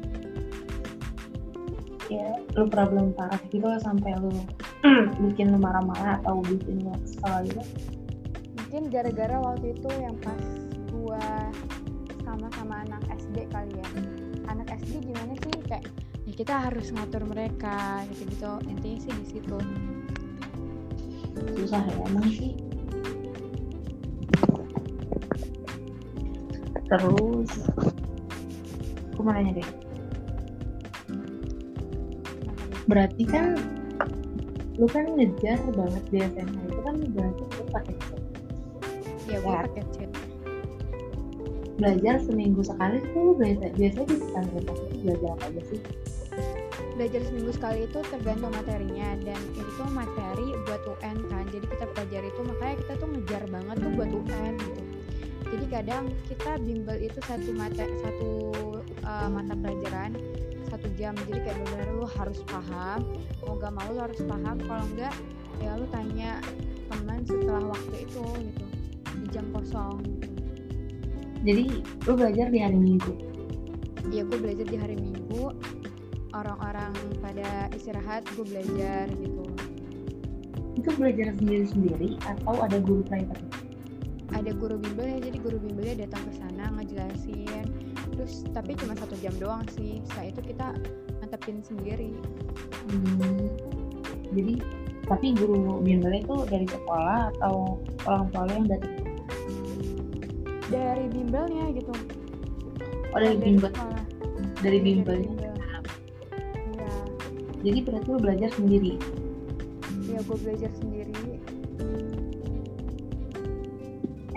Ya 2.10 2.36
lu 2.58 2.66
problem 2.66 3.14
parah 3.14 3.40
gitu 3.48 3.66
sampai 3.80 4.18
lu 4.20 4.34
bikin 5.26 5.54
lu 5.54 5.58
marah-marah 5.58 6.18
atau 6.22 6.42
bikin 6.44 6.84
lu 6.84 6.92
kesel 7.06 7.46
gitu. 7.48 7.62
Mungkin 8.58 8.82
gara-gara 8.90 9.36
waktu 9.38 9.74
itu 9.74 9.88
yang 9.98 10.14
pas 10.22 10.42
kayak 15.70 15.86
ya 16.26 16.32
kita 16.34 16.54
harus 16.66 16.90
ngatur 16.90 17.22
mereka 17.24 18.02
gitu-gitu. 18.10 18.52
Intinya 18.66 18.98
sih 18.98 19.12
di 19.14 19.26
situ. 19.30 19.58
Susah 21.54 21.86
ya 21.86 21.94
emang 22.10 22.26
sih. 22.34 22.52
Terus 26.90 27.50
aku 29.14 29.20
mau 29.22 29.30
nanya 29.30 29.62
deh. 29.62 29.68
Berarti 32.90 33.22
kan 33.22 33.54
lu 34.74 34.88
kan 34.90 35.06
ngejar 35.14 35.60
banget 35.76 36.04
di 36.10 36.18
SMA 36.34 36.60
itu 36.66 36.80
kan 36.82 36.96
berarti 37.14 37.42
lu 37.46 37.64
pakai 37.70 37.94
chat. 38.00 38.22
ya 39.30 39.38
gue 39.38 39.46
Ya. 39.46 39.62
pakai 39.62 39.84
chat 39.94 40.10
belajar 41.80 42.20
seminggu 42.20 42.60
sekali 42.60 43.00
tuh 43.16 43.32
biasa 43.40 43.72
biasanya 43.72 44.06
di 44.12 44.16
pesantren 44.20 44.64
itu 44.68 44.94
belajar 45.00 45.30
apa 45.32 45.44
aja 45.48 45.62
sih? 45.72 45.80
Belajar 47.00 47.20
seminggu 47.24 47.52
sekali 47.56 47.78
itu 47.88 47.98
tergantung 48.12 48.52
materinya 48.52 49.08
dan 49.24 49.40
itu 49.56 49.82
materi 49.88 50.48
buat 50.68 50.82
UN 50.84 51.16
kan. 51.32 51.44
Jadi 51.48 51.64
kita 51.72 51.84
pelajari 51.96 52.28
itu 52.28 52.40
makanya 52.44 52.76
kita 52.84 52.92
tuh 53.00 53.08
ngejar 53.08 53.42
banget 53.48 53.76
tuh 53.80 53.90
buat 53.96 54.10
UN 54.12 54.54
gitu. 54.60 54.82
Jadi 55.50 55.64
kadang 55.72 56.04
kita 56.28 56.50
bimbel 56.60 56.96
itu 57.00 57.18
satu 57.24 57.50
mata 57.56 57.82
satu 58.04 58.30
uh, 59.02 59.28
mata 59.32 59.56
pelajaran 59.56 60.12
satu 60.68 60.86
jam. 61.00 61.16
Jadi 61.24 61.40
kayak 61.40 61.58
benar 61.64 61.88
lu 61.96 62.04
harus 62.04 62.44
paham 62.44 63.00
mau 63.40 63.56
gak 63.56 63.72
mau 63.72 63.88
lu 63.88 64.00
harus 64.04 64.20
paham. 64.28 64.56
Kalau 64.60 64.84
enggak 64.92 65.16
ya 65.64 65.80
lu 65.80 65.88
tanya 65.88 66.44
teman 66.92 67.24
setelah 67.24 67.64
waktu 67.72 68.04
itu 68.04 68.24
gitu 68.52 68.64
di 69.16 69.26
jam 69.32 69.48
kosong. 69.56 70.29
Jadi 71.40 71.64
lu 72.04 72.12
belajar 72.20 72.46
di 72.52 72.58
hari 72.60 72.76
minggu? 72.76 73.12
Ya 74.12 74.28
gue 74.28 74.38
belajar 74.40 74.66
di 74.68 74.76
hari 74.76 74.96
minggu. 75.00 75.56
Orang-orang 76.36 76.92
pada 77.24 77.72
istirahat 77.72 78.28
gue 78.36 78.44
belajar 78.44 79.08
gitu. 79.16 79.44
Itu 80.76 80.88
belajar 81.00 81.32
sendiri 81.40 81.66
sendiri 81.66 82.08
atau 82.28 82.60
ada 82.60 82.76
guru 82.78 83.00
private? 83.08 83.40
Ada 84.30 84.54
guru 84.54 84.78
bimbel 84.78 85.18
ya 85.18 85.18
jadi 85.26 85.38
guru 85.42 85.56
bimbelnya 85.58 86.06
datang 86.06 86.22
ke 86.28 86.32
sana 86.38 86.64
ngejelasin. 86.76 87.66
Terus 88.14 88.44
tapi 88.52 88.76
cuma 88.78 88.94
satu 88.94 89.16
jam 89.18 89.34
doang 89.40 89.64
sih. 89.74 90.04
Setelah 90.06 90.26
itu 90.30 90.40
kita 90.54 90.68
mantepin 91.24 91.64
sendiri. 91.64 92.14
Hmm, 92.92 93.48
jadi 94.36 94.60
tapi 95.08 95.34
guru 95.34 95.82
bimbelnya 95.82 96.22
itu 96.22 96.36
dari 96.46 96.66
sekolah 96.68 97.34
atau 97.40 97.82
orang 98.06 98.24
tua 98.30 98.44
yang 98.46 98.68
datang 98.70 98.99
dari 100.70 101.06
bimbelnya 101.10 101.64
gitu. 101.74 101.92
Oh 103.10 103.18
dari 103.18 103.36
bimbel. 103.36 103.70
sekolah. 103.74 104.04
dari 104.62 104.78
bimbelnya 104.78 105.26
bimbel. 105.26 105.54
iya. 106.78 106.92
Jadi 107.60 107.78
berarti 107.82 108.08
lu 108.08 108.20
belajar 108.22 108.50
sendiri? 108.54 108.94
Ya 110.06 110.18
gue 110.22 110.38
belajar 110.38 110.70
sendiri. 110.78 111.14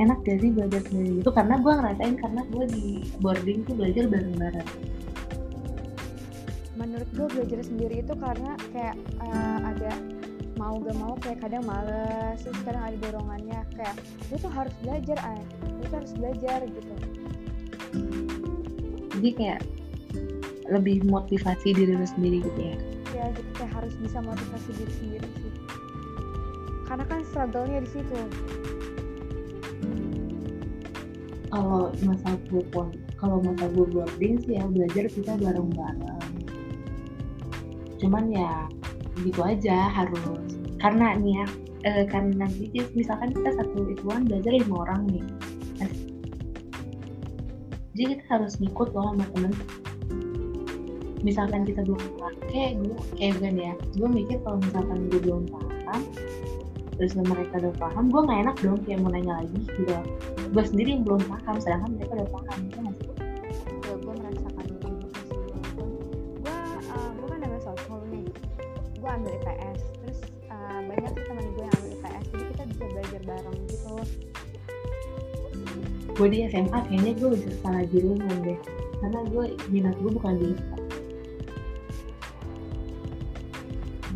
Enak 0.01 0.25
gak 0.25 0.41
sih 0.41 0.49
belajar 0.49 0.81
sendiri? 0.89 1.21
Itu 1.21 1.29
karena 1.29 1.55
gue 1.61 1.73
ngerasain 1.73 2.15
karena 2.17 2.41
gue 2.49 2.65
di 2.65 2.85
boarding 3.21 3.61
tuh 3.69 3.77
belajar 3.77 4.03
bareng-bareng. 4.09 4.69
Menurut 6.73 7.09
gue 7.13 7.27
belajar 7.29 7.59
sendiri 7.61 8.01
itu 8.01 8.13
karena 8.17 8.57
kayak 8.73 8.97
uh, 9.21 9.59
ada 9.69 9.93
mau 10.57 10.81
gak 10.81 10.97
mau 10.97 11.13
kayak 11.21 11.45
kadang 11.45 11.63
males 11.65 12.41
terus 12.41 12.57
kadang 12.65 12.83
ada 12.89 12.97
dorongannya. 13.05 13.61
Kayak 13.77 13.95
lu 14.33 14.35
tuh 14.41 14.51
harus 14.51 14.73
belajar 14.81 15.17
ay 15.21 15.39
lu 15.77 15.82
tuh 15.93 16.01
harus 16.01 16.13
belajar 16.17 16.59
gitu. 16.65 16.93
Jadi 19.13 19.29
kayak 19.37 19.61
lebih 20.73 21.05
motivasi 21.05 21.77
diri 21.77 21.93
lu 21.93 22.07
sendiri 22.09 22.41
gitu 22.41 22.61
ya? 22.65 22.77
Ya 23.13 23.25
gitu 23.37 23.51
kayak 23.53 23.71
harus 23.77 23.93
bisa 24.01 24.17
motivasi 24.25 24.69
diri 24.73 24.93
sendiri 24.97 25.29
sih. 25.37 25.53
Karena 26.89 27.05
kan 27.05 27.21
struggle-nya 27.29 27.85
di 27.85 27.89
situ. 27.93 28.17
Kalau 31.53 31.93
masa 32.01 32.33
gue 32.49 32.65
kalau 33.21 33.37
masa 33.45 33.69
gue 33.69 33.85
boarding 33.85 34.41
sih 34.41 34.57
ya 34.57 34.65
belajar 34.65 35.05
kita 35.13 35.37
bareng-bareng. 35.37 36.33
Cuman 38.01 38.33
ya 38.33 38.65
gitu 39.21 39.45
aja 39.45 39.93
harus. 39.93 40.57
Karena 40.81 41.13
nih 41.21 41.37
ya 41.37 41.45
eh, 41.85 42.05
karena 42.09 42.49
nanti 42.49 42.73
misalkan 42.97 43.29
kita 43.29 43.61
satu 43.61 43.93
ituan 43.93 44.25
belajar 44.25 44.57
lima 44.57 44.89
orang 44.89 45.05
nih 45.13 45.23
jadi 47.93 48.17
kita 48.17 48.25
harus 48.41 48.57
ngikut 48.57 48.89
loh 48.97 49.13
sama 49.13 49.25
temen. 49.37 49.53
Misalkan 51.23 51.61
kita 51.63 51.85
belum 51.85 52.01
pakai 52.19 52.75
gue 52.81 52.97
kayak 53.15 53.37
gini 53.39 53.69
ya. 53.69 53.75
Gue 53.95 54.09
mikir 54.09 54.37
kalau 54.41 54.57
misalkan 54.59 55.07
gue 55.13 55.19
belum 55.21 55.45
paham 55.53 56.01
terus 56.93 57.17
mereka 57.17 57.57
udah 57.57 57.73
paham 57.81 58.13
gue 58.13 58.21
nggak 58.21 58.39
enak 58.45 58.55
dong 58.61 58.77
kayak 58.85 58.99
mau 59.01 59.13
nanya 59.13 59.45
lagi 59.45 59.57
gitu. 59.61 59.93
Gue 60.49 60.63
sendiri 60.65 60.89
yang 60.97 61.03
belum 61.05 61.21
paham 61.29 61.55
sedangkan 61.61 61.89
mereka 62.01 62.11
udah 62.17 62.29
paham 62.33 62.57
itu 62.65 62.77
masih 62.81 63.05
ya 63.85 63.93
gue 63.93 64.13
merasakan 64.17 64.65
itu 64.65 64.87
sih. 64.89 65.37
Gue 66.41 67.15
gue 67.21 67.35
kan 67.37 67.51
sosial 67.61 68.01
nih. 68.09 68.25
Gue 68.97 69.09
ambil 69.09 69.31
IPS 69.37 69.79
terus 70.01 70.19
uh, 70.49 70.79
banyak 70.81 71.11
sih 71.13 71.23
teman 71.29 71.45
gue 71.45 71.61
yang 71.61 71.75
ambil 71.77 71.91
IPS 71.93 72.25
jadi 72.33 72.43
kita 72.57 72.63
bisa 72.73 72.83
belajar 72.89 73.21
bareng 73.21 73.59
gitu 73.69 74.32
gue 76.13 76.27
di 76.29 76.37
SMA 76.49 76.77
kayaknya 76.89 77.13
gue 77.17 77.29
bisa 77.37 77.49
salah 77.65 77.83
jurusan 77.89 78.37
deh. 78.45 78.59
Karena 79.01 79.19
gue 79.27 79.45
minat 79.73 79.95
gue 79.99 80.11
bukan 80.13 80.33
di 80.39 80.45
IPA 80.53 80.77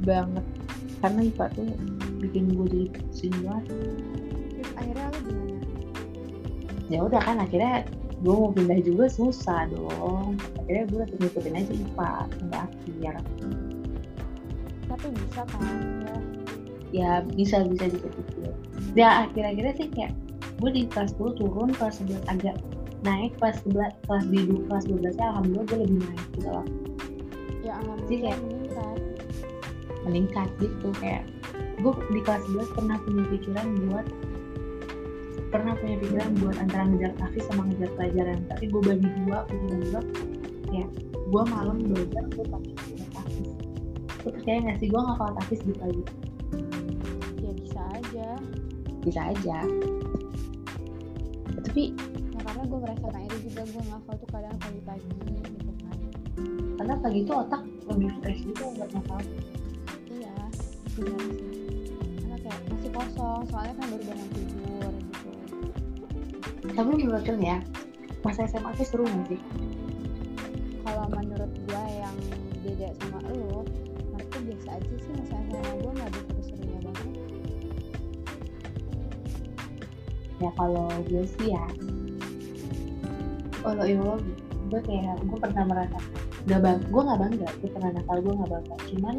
banget. 0.05 0.45
Karena 1.03 1.19
IPA 1.27 1.45
tuh 1.57 1.65
bikin 2.21 2.43
gue 2.53 2.65
jadi 2.69 2.87
pusing 2.93 3.35
banget. 3.43 3.65
Terus 4.53 4.71
akhirnya 4.77 5.05
lo 5.09 5.19
gimana? 5.25 5.57
Ya 6.87 6.99
udah 7.03 7.21
kan 7.21 7.37
akhirnya 7.43 7.83
gue 8.23 8.33
mau 8.33 8.53
pindah 8.53 8.79
juga 8.85 9.05
susah 9.11 9.67
dong. 9.73 10.37
Akhirnya 10.63 10.83
gue 10.87 10.99
tetap 11.03 11.19
ngikutin 11.19 11.57
aja 11.59 11.73
IPA 11.73 12.11
sampai 12.37 12.59
akhir. 12.61 13.13
Tapi 14.87 15.07
bisa 15.11 15.41
kan? 15.49 15.61
Ya 16.05 16.15
ya 16.95 17.19
bisa 17.35 17.67
bisa 17.67 17.91
dikit-dikit 17.91 18.55
ya 18.95 19.27
akhir-akhirnya 19.27 19.73
sih 19.75 19.87
kayak 19.91 20.13
gue 20.57 20.69
di 20.73 20.83
kelas 20.89 21.13
10 21.21 21.37
turun 21.37 21.69
kelas 21.77 22.01
11 22.01 22.33
agak 22.33 22.57
naik 23.05 23.37
kelas 23.37 23.61
11 23.69 23.93
kelas 24.09 24.25
di 24.33 24.39
kelas 24.65 24.83
12 24.89 25.19
nya 25.21 25.25
alhamdulillah 25.29 25.65
gue 25.69 25.77
lebih 25.85 25.97
naik 26.01 26.23
gitu 26.33 26.49
loh. 26.49 26.65
Ya 27.61 27.73
Jadi 27.77 27.77
alhamdulillah 27.77 28.21
kayak- 28.25 28.41
meningkat. 28.41 28.97
meningkat 30.07 30.49
gitu 30.63 30.87
kayak 30.97 31.23
gue 31.77 31.93
di 32.09 32.21
kelas 32.25 32.41
11 32.49 32.73
pernah 32.73 32.97
punya 33.05 33.23
pikiran 33.29 33.67
buat 33.85 34.05
pernah 35.47 35.73
punya 35.79 35.95
pikiran 36.01 36.29
buat 36.41 36.55
antara 36.59 36.83
ngejar 36.89 37.11
tahfiz 37.21 37.43
sama 37.47 37.61
ngejar 37.69 37.91
pelajaran. 37.93 38.39
Tapi 38.49 38.63
gue 38.71 38.81
bagi 38.81 39.07
dua 39.23 39.37
pikiran 39.45 39.81
gue 39.83 40.01
ya 40.73 40.85
gue 41.27 41.43
malam 41.53 41.77
belajar 41.85 42.23
gue 42.33 42.45
pakai 42.49 42.73
tahfiz 43.13 43.47
lu 44.25 44.35
percaya 44.35 44.59
gak 44.59 44.77
sih 44.83 44.87
gue 44.91 44.99
ngapal 44.99 45.29
tahfiz 45.37 45.61
di 45.63 45.73
pagi? 45.77 46.03
Ya 47.45 47.51
bisa 47.53 47.81
aja. 47.93 48.27
Bisa 49.05 49.21
aja 49.31 49.57
tapi 51.67 51.91
ya 52.31 52.39
karena 52.47 52.63
gue 52.63 52.79
merasakan 52.79 53.21
itu 53.27 53.37
juga 53.51 53.61
gue 53.67 53.83
ngafal 53.91 54.15
tuh 54.23 54.29
kadang 54.31 54.55
pagi-pagi 54.63 55.11
gitu 55.51 55.71
kan. 55.83 55.97
Karena 56.79 56.93
pagi 56.95 57.19
itu 57.27 57.33
otak 57.35 57.61
lebih 57.91 58.09
fresh 58.23 58.41
gitu 58.47 58.63
buat 58.79 58.89
ngapal 58.95 59.19
iya 60.07 60.35
benar 60.95 61.19
sih. 61.27 61.43
Karena 62.23 62.37
kayak 62.39 62.59
masih 62.71 62.91
kosong 62.95 63.41
soalnya 63.51 63.73
kan 63.75 63.85
baru 63.91 64.03
bangun 64.07 64.29
tidur 64.31 64.93
gitu. 64.95 65.29
Tapi 66.71 66.91
menurut 66.95 67.25
ya 67.27 67.57
masa 68.23 68.47
SMA 68.47 68.71
tuh 68.79 68.87
seru 68.87 69.03
gak 69.03 69.27
sih 69.27 69.41
kalau 80.57 80.89
gue 81.05 81.23
sih 81.37 81.53
ya 81.53 81.65
kalau 83.61 83.85
Allah 83.85 84.17
gue 84.67 84.81
kayak 84.83 85.15
gue 85.23 85.37
pernah 85.39 85.63
merasa 85.63 85.97
gak 86.47 86.59
bang 86.63 86.79
gue 86.89 87.01
nggak 87.01 87.19
bangga 87.19 87.49
gue 87.63 87.69
pernah 87.71 87.91
nakal 87.95 88.17
gue 88.19 88.33
nggak 88.33 88.51
bangga. 88.51 88.75
Cuman 88.91 89.15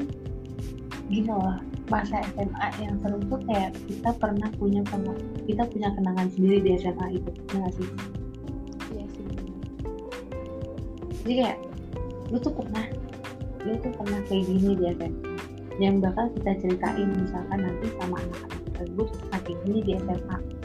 gini 1.08 1.30
loh 1.32 1.56
masa 1.88 2.20
SMA 2.36 2.66
yang 2.84 3.00
seru 3.00 3.16
tuh 3.32 3.40
kayak 3.48 3.72
kita 3.88 4.10
pernah 4.20 4.48
punya 4.60 4.84
pernah 4.84 5.16
kita 5.48 5.64
punya 5.72 5.88
kenangan 5.96 6.28
sendiri 6.36 6.58
di 6.60 6.70
SMA 6.76 7.06
itu 7.16 7.30
ya 7.32 7.56
nggak 7.56 7.72
sih? 7.80 7.88
Iya 8.92 9.04
sih. 9.16 9.24
Jadi 11.24 11.32
kayak 11.32 11.58
lu 12.28 12.36
tuh 12.36 12.52
pernah 12.52 12.84
lu 13.64 13.72
tuh 13.80 13.92
pernah 13.96 14.20
kayak 14.28 14.44
gini 14.44 14.70
di 14.76 14.84
SMA 14.92 15.32
yang 15.78 16.02
bakal 16.02 16.26
kita 16.34 16.52
ceritain 16.58 17.08
misalkan 17.14 17.58
nanti 17.62 17.86
sama 17.96 18.18
anak-anak 18.18 18.58
pernah 18.98 19.40
kayak 19.46 19.58
gini 19.64 19.80
di 19.86 19.92
SMA 20.02 20.57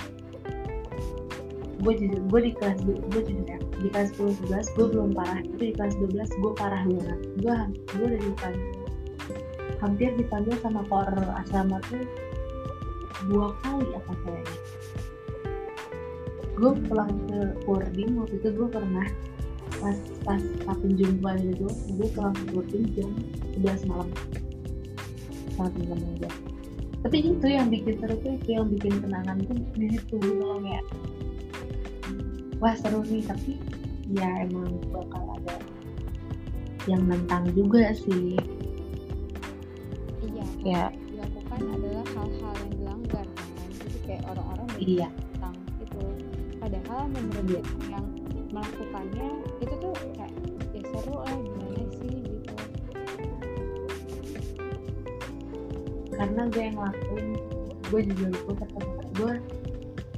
gue 1.84 1.94
jujur 2.00 2.22
gue 2.32 2.40
di 2.48 2.52
kelas 2.56 2.80
gue 2.88 3.22
jujur 3.28 3.44
ya 3.44 3.60
di 3.84 3.88
kelas 3.92 4.16
10 4.16 4.48
11 4.48 4.76
gue 4.80 4.86
belum 4.96 5.10
parah. 5.12 5.40
Tapi 5.44 5.64
di 5.70 5.74
kelas 5.76 5.94
12 6.00 6.40
gue 6.40 6.52
parah 6.56 6.82
banget. 6.88 7.20
Gue 7.44 7.56
gue 7.92 8.06
udah 8.08 8.22
dipanggil. 8.24 8.72
Hampir 9.84 10.10
dipanggil 10.16 10.56
sama 10.64 10.82
kor 10.88 11.12
asrama 11.44 11.84
tuh 11.92 12.08
dua 13.28 13.52
kali 13.64 13.88
apa 13.92 14.14
kayaknya. 14.24 14.60
Gue 16.56 16.72
pulang 16.88 17.12
ke 17.28 17.40
boarding 17.68 18.12
waktu 18.16 18.36
itu 18.40 18.50
gue 18.56 18.68
pernah 18.72 19.08
pas 19.84 19.98
pas 20.24 20.40
satu 20.64 20.88
jumpa 20.96 21.36
gitu 21.44 21.68
gue 22.00 22.08
pulang 22.16 22.32
ke 22.32 22.44
boarding 22.56 22.86
jam 22.96 23.12
11 23.60 23.92
malam. 23.92 24.10
Sama 25.60 25.68
temen-temen 25.76 26.24
gue 26.24 26.32
tapi 27.04 27.20
itu 27.20 27.48
yang 27.52 27.68
bikin 27.68 28.00
seru 28.00 28.16
tuh 28.24 28.40
itu 28.40 28.50
yang 28.56 28.66
bikin 28.72 28.96
kenangan 29.04 29.36
tuh 29.44 29.60
di 29.76 29.92
situ 29.92 30.16
gitu 30.24 30.40
loh 30.40 30.56
kayak 30.64 30.84
wah 32.64 32.72
seru 32.80 33.04
nih 33.04 33.20
tapi 33.28 33.60
ya 34.16 34.48
emang 34.48 34.80
bakal 34.96 35.36
ada 35.36 35.60
yang 36.88 37.04
nentang 37.12 37.44
juga 37.52 37.92
sih. 37.92 38.40
Iya 40.24 40.48
ya. 40.64 40.84
dilakukan 40.96 41.60
adalah 41.60 42.08
hal-hal 42.16 42.54
yang 42.64 42.72
dilanggar 42.80 43.28
kan. 43.36 43.68
Jadi 43.84 43.98
kayak 44.08 44.24
orang-orang 44.32 44.68
iya. 44.80 45.10
tentang 45.12 45.56
itu 45.84 46.04
padahal 46.56 47.02
menurut 47.12 47.46
Iya. 47.52 47.62
yang 47.92 48.08
melakukannya 48.56 49.28
itu 49.60 49.76
tuh 49.84 49.94
kayak 50.16 50.32
ya 50.72 50.82
seru 50.88 51.16
lah 51.20 51.36
gimana 51.36 51.84
sih 52.00 52.16
gitu. 52.16 52.56
Karena 56.16 56.42
gue 56.48 56.64
yang 56.64 56.76
ngelakuin 56.80 57.28
gue 57.92 58.02
juga 58.08 58.28
gue 58.32 58.56
pertama 58.56 59.04
gue 59.20 59.34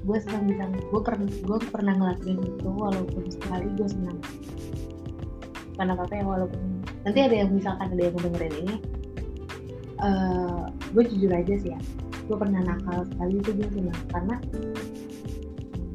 gue 0.06 0.18
senang 0.22 0.46
bisa 0.46 0.64
gue 0.70 1.02
pernah 1.02 1.26
gue 1.26 1.58
pernah 1.74 1.94
ngelakuin 1.98 2.40
itu 2.46 2.70
walaupun 2.70 3.24
sekali 3.30 3.68
gue 3.74 3.88
senang. 3.90 4.18
Karena 5.76 5.98
apa 5.98 6.14
ya 6.14 6.24
walaupun 6.24 6.62
nanti 7.04 7.20
ada 7.22 7.36
yang 7.36 7.50
misalkan 7.52 7.90
ada 7.90 8.04
yang 8.06 8.18
dengerin 8.18 8.56
ini 8.66 8.76
eh 9.96 10.64
gue 10.94 11.04
jujur 11.10 11.32
aja 11.34 11.54
sih 11.62 11.72
ya 11.74 11.80
gue 12.26 12.38
pernah 12.38 12.62
nakal 12.62 13.06
sekali 13.10 13.34
itu 13.42 13.50
gue 13.58 13.70
senang. 13.74 14.00
Karena 14.14 14.36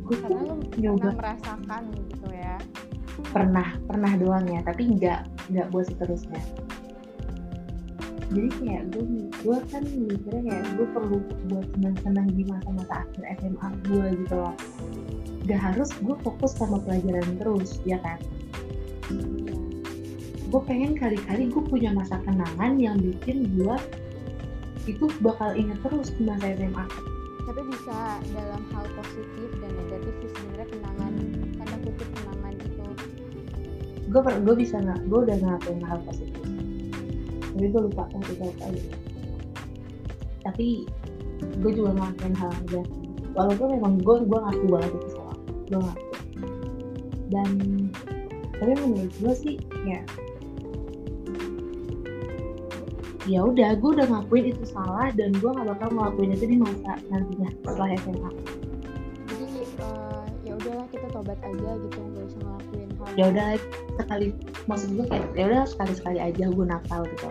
gue 0.02 0.16
karena 0.18 0.40
lu 0.42 0.54
nyoba. 0.74 0.98
pernah 0.98 1.16
merasakan 1.22 1.82
gitu 1.94 2.28
ya. 2.34 2.56
Pernah 3.30 3.68
pernah 3.86 4.12
doang 4.18 4.46
ya 4.50 4.60
tapi 4.66 4.90
nggak 4.98 5.20
nggak 5.54 5.66
buat 5.70 5.86
seterusnya 5.86 6.42
jadi 8.30 8.48
kayak 8.62 8.82
gue 8.94 9.04
gue 9.42 9.58
kan 9.74 9.82
mikirnya 9.82 10.42
kayak 10.46 10.66
gue 10.78 10.86
perlu 10.94 11.18
buat 11.50 11.66
senang-senang 11.74 12.28
di 12.30 12.46
masa-masa 12.46 13.02
akhir 13.02 13.22
SMA 13.42 13.68
gue 13.90 14.06
gitu 14.22 14.34
loh. 14.38 14.54
Gak 15.50 15.60
harus 15.60 15.90
gue 15.98 16.14
fokus 16.22 16.54
sama 16.54 16.78
pelajaran 16.86 17.26
terus 17.42 17.82
ya 17.82 17.98
kan? 17.98 18.22
Gue 20.46 20.60
pengen 20.62 20.94
kali-kali 20.94 21.50
gue 21.50 21.62
punya 21.66 21.90
masa 21.90 22.22
kenangan 22.22 22.78
yang 22.78 23.02
bikin 23.02 23.50
gue 23.58 23.76
itu 24.86 25.10
bakal 25.26 25.50
inget 25.58 25.76
terus 25.82 26.14
di 26.14 26.22
masa 26.24 26.54
SMA 26.54 26.86
tapi 27.50 27.66
bisa 27.66 28.22
dalam 28.30 28.62
hal 28.70 28.86
positif 28.94 29.50
dan 29.58 29.70
negatif 29.74 30.14
sih 30.22 30.30
sebenarnya 30.38 30.66
kenangan 30.70 31.12
tanda 31.58 31.76
kutip 31.82 32.08
kenangan 32.14 32.54
itu. 32.54 32.84
Gue 34.06 34.22
gue 34.22 34.54
bisa 34.54 34.76
nggak 34.78 35.00
gue 35.10 35.18
udah 35.26 35.36
ngelakuin 35.42 35.82
hal 35.82 35.98
positif 36.06 36.29
tapi 37.60 37.68
gue 37.76 37.82
lupa 37.92 38.08
kan 38.08 38.24
itu 38.24 38.40
apa 38.40 38.64
tapi 40.40 40.66
gue 41.60 41.70
juga 41.76 41.92
ngelakuin 41.92 42.34
hal 42.40 42.48
negatif 42.64 43.00
walaupun 43.34 43.68
memang 43.78 43.92
gue 44.00 44.16
gue 44.26 44.38
ngaku 44.38 44.66
banget 44.72 44.90
itu 44.96 45.08
salah. 45.14 45.38
Gue 45.68 45.80
ngaku. 45.80 46.06
Dan 47.30 47.50
tapi 48.56 48.72
menurut 48.76 49.12
gue 49.20 49.34
sih 49.36 49.54
ya. 49.86 50.00
Ya 53.28 53.46
udah 53.46 53.78
gue 53.78 53.90
udah 53.94 54.06
ngakuin 54.10 54.50
itu 54.56 54.64
salah 54.66 55.12
dan 55.14 55.30
gue 55.36 55.50
gak 55.52 55.68
bakal 55.76 55.88
ngelakuin 55.92 56.34
itu 56.34 56.44
di 56.50 56.56
masa 56.56 56.98
nantinya 57.12 57.52
setelah 57.62 57.88
SMA 58.00 58.30
jadi 59.30 59.62
uh, 59.84 60.24
ya 60.42 60.52
udahlah 60.58 60.86
kita 60.90 61.06
tobat 61.14 61.38
aja 61.38 61.70
gitu 61.78 61.98
nggak 62.00 62.24
usah 62.26 62.40
ngelakuin 62.42 62.89
ya 63.16 63.24
udah 63.32 63.48
sekali 63.98 64.26
maksud 64.68 64.88
gue 64.96 65.06
kayak 65.08 65.26
ya 65.36 65.44
udah 65.50 65.62
sekali 65.66 65.92
sekali 65.96 66.18
aja 66.20 66.44
gue 66.50 66.66
nakal 66.66 67.02
gitu. 67.10 67.28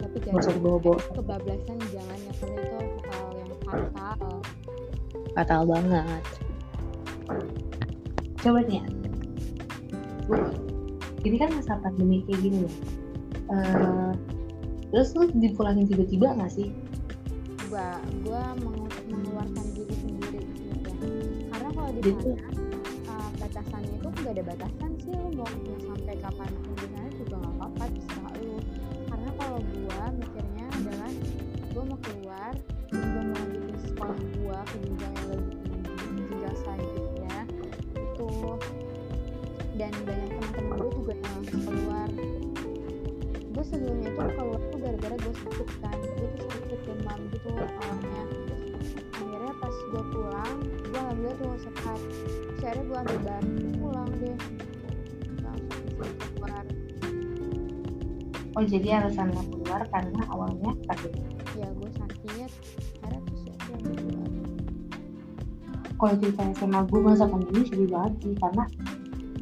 Tapi 0.00 0.16
maksud 0.32 0.54
jangan 0.56 0.64
bawa 0.64 0.78
bawa 0.80 0.98
kebablasan 1.12 1.78
jangan 1.92 2.18
ya 2.24 2.32
karena 2.40 2.60
itu 2.60 2.78
hal 3.10 3.26
yang 3.36 3.50
fatal. 3.64 4.34
Fatal 5.36 5.62
banget. 5.68 6.24
Coba 8.40 8.58
nih 8.64 8.80
ya. 8.80 8.84
Ini 11.20 11.36
kan 11.36 11.50
masa 11.52 11.76
pandemi 11.84 12.24
kayak 12.24 12.40
gini 12.40 12.58
ya 12.64 12.72
uh, 13.50 14.12
terus 14.90 15.14
lu 15.14 15.28
dipulangin 15.36 15.86
tiba-tiba 15.86 16.34
gak 16.38 16.50
sih? 16.54 16.70
Gua 17.70 17.98
gua 18.26 18.54
meng- 18.58 18.90
mengeluarkan 19.10 19.66
diri 19.74 19.94
sendiri 19.94 20.40
sebenarnya 20.54 21.14
karena 21.50 21.68
kalau 21.74 21.90
di 21.94 22.00
Gitu. 22.00 22.18
sana 22.34 22.48
uh, 23.10 23.28
batasannya 23.38 23.94
itu 24.00 24.08
nggak 24.10 24.32
ada 24.34 24.44
batasan 24.54 24.89
mau 25.34 25.46
sampai 25.78 26.14
kapan 26.18 26.50
sana 26.50 27.02
juga 27.14 27.34
nggak 27.38 27.54
apa-apa 27.58 27.84
terserah 27.94 28.34
lu. 28.42 28.56
Karena 29.06 29.30
kalau 29.38 29.58
gua 29.62 30.02
mikirnya 30.16 30.66
adalah 30.74 31.12
gua 31.70 31.84
mau 31.86 31.98
keluar 32.02 32.52
gua 32.90 33.20
mau 33.22 33.36
lanjutin 33.38 33.76
sekolah 33.86 34.20
gua 34.42 34.58
ke 34.66 34.76
jenjang 34.82 35.12
yang 35.14 35.28
lebih 35.30 35.54
tinggi 35.54 36.22
jenjang 36.26 36.56
selanjutnya 36.58 37.36
itu. 37.94 38.30
Dan 39.78 39.92
banyak 40.04 40.28
teman-teman 40.28 40.76
gue 40.76 40.90
juga 40.92 41.12
yang 41.16 41.32
langsung 41.40 41.62
keluar. 41.64 42.08
Gue 43.50 43.64
sebelumnya 43.64 44.10
tuh 44.12 44.28
keluar 44.36 44.60
tuh 44.68 44.78
gara-gara 44.82 45.16
gue 45.16 45.34
sakit 45.40 45.68
kan 45.80 45.96
gue 45.96 46.28
tuh 46.36 46.48
sakit 46.52 46.80
demam 46.84 47.20
gitu 47.32 47.48
awalnya. 47.48 48.22
Akhirnya 49.16 49.52
pas 49.56 49.76
gue 49.88 50.02
pulang 50.12 50.56
gue 50.90 50.98
alhamdulillah 51.00 51.36
tuh 51.38 51.50
sehat 51.64 52.00
akhirnya 52.60 52.84
gue 52.84 52.98
ambil 52.98 53.18
barang 53.24 53.48
pulang 53.80 54.10
deh 54.20 54.38
keluar. 56.08 56.64
Oh 58.58 58.64
jadi 58.66 58.88
alasan 59.00 59.30
lo 59.32 59.42
keluar 59.46 59.82
karena 59.92 60.22
awalnya 60.32 60.72
sakit 60.90 61.12
ya 61.58 61.68
gue 61.70 61.90
sakit 61.96 62.50
akhirnya 63.04 63.20
terus 63.26 63.42
ya 63.46 63.54
gue 63.54 63.74
ambil 63.78 63.94
keluar. 63.98 64.30
Kalau 66.00 66.14
cerita 66.16 66.42
SMA 66.56 66.80
gue 66.88 67.00
masa 67.04 67.24
pandemi 67.28 67.62
sedih 67.68 67.88
banget 67.92 68.14
sih 68.24 68.34
karena 68.40 68.64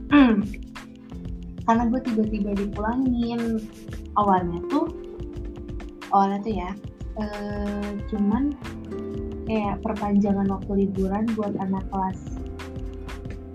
karena 1.69 1.83
gue 1.87 2.01
tiba-tiba 2.01 2.51
dipulangin 2.57 3.61
awalnya 4.17 4.59
tuh 4.73 4.89
awalnya 6.11 6.39
tuh 6.41 6.55
ya 6.57 6.71
eh, 7.21 7.91
cuman 8.09 8.57
kayak 9.49 9.81
perpanjangan 9.81 10.49
waktu 10.49 10.85
liburan 10.85 11.25
buat 11.33 11.57
anak 11.57 11.85
kelas 11.89 12.21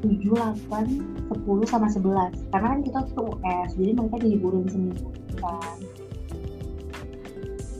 7, 0.03 0.19
8, 0.35 1.22
10 1.43 1.67
sama 1.67 1.87
11 1.91 2.55
karena 2.55 2.67
kan 2.71 2.79
kita 2.79 2.99
tuh 3.11 3.35
US 3.35 3.69
jadi 3.75 3.91
mereka 3.91 4.15
diliburin 4.23 4.65
seminggu 4.71 5.11
kan. 5.43 5.77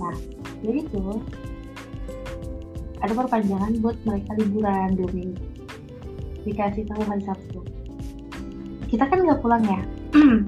Nah 0.04 0.16
jadi 0.64 0.80
tuh 0.92 1.24
ada 3.04 3.14
perpanjangan 3.16 3.72
buat 3.84 4.00
mereka 4.08 4.32
liburan 4.40 4.96
dua 4.96 5.10
minggu. 5.12 5.44
Dikasih 6.44 6.88
tahu 6.88 7.04
hari 7.08 7.24
Sabtu. 7.24 7.60
Kita 8.88 9.08
kan 9.08 9.24
nggak 9.24 9.40
pulang 9.44 9.64
ya? 9.64 9.82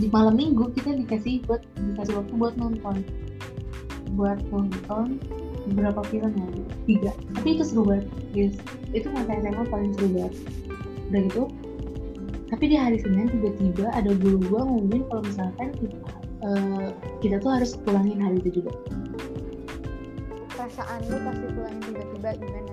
Di 0.00 0.06
malam 0.10 0.34
minggu 0.34 0.74
kita 0.74 0.94
dikasih 0.98 1.46
buat 1.46 1.62
dikasih 1.78 2.14
waktu 2.18 2.34
buat 2.34 2.54
nonton. 2.58 3.02
Buat 4.14 4.38
nonton 4.50 5.18
beberapa 5.70 6.02
film 6.10 6.30
ya 6.34 6.46
tiga. 6.86 7.12
Tapi 7.38 7.48
itu 7.58 7.62
seru 7.66 7.86
banget 7.86 8.06
guys. 8.34 8.54
Itu 8.90 9.10
masa 9.14 9.38
SMA 9.38 9.62
paling 9.70 9.90
seru 9.94 10.08
banget. 10.10 10.34
Udah 11.10 11.20
gitu 11.30 11.42
tapi 12.54 12.70
di 12.70 12.78
hari 12.78 13.02
Senin 13.02 13.26
tiba-tiba 13.34 13.90
ada 13.90 14.14
guru 14.14 14.38
gua 14.46 14.62
ngomongin 14.62 15.02
kalau 15.10 15.26
misalkan 15.26 15.74
kita, 15.74 15.98
eh, 16.46 16.88
kita 17.18 17.36
tuh 17.42 17.50
harus 17.50 17.74
pulangin 17.82 18.22
hari 18.22 18.38
itu 18.46 18.62
juga. 18.62 18.70
Perasaan 20.54 21.02
lu 21.10 21.18
pasti 21.26 21.46
pulangin 21.50 21.82
tiba-tiba 21.82 22.28
gimana? 22.38 22.72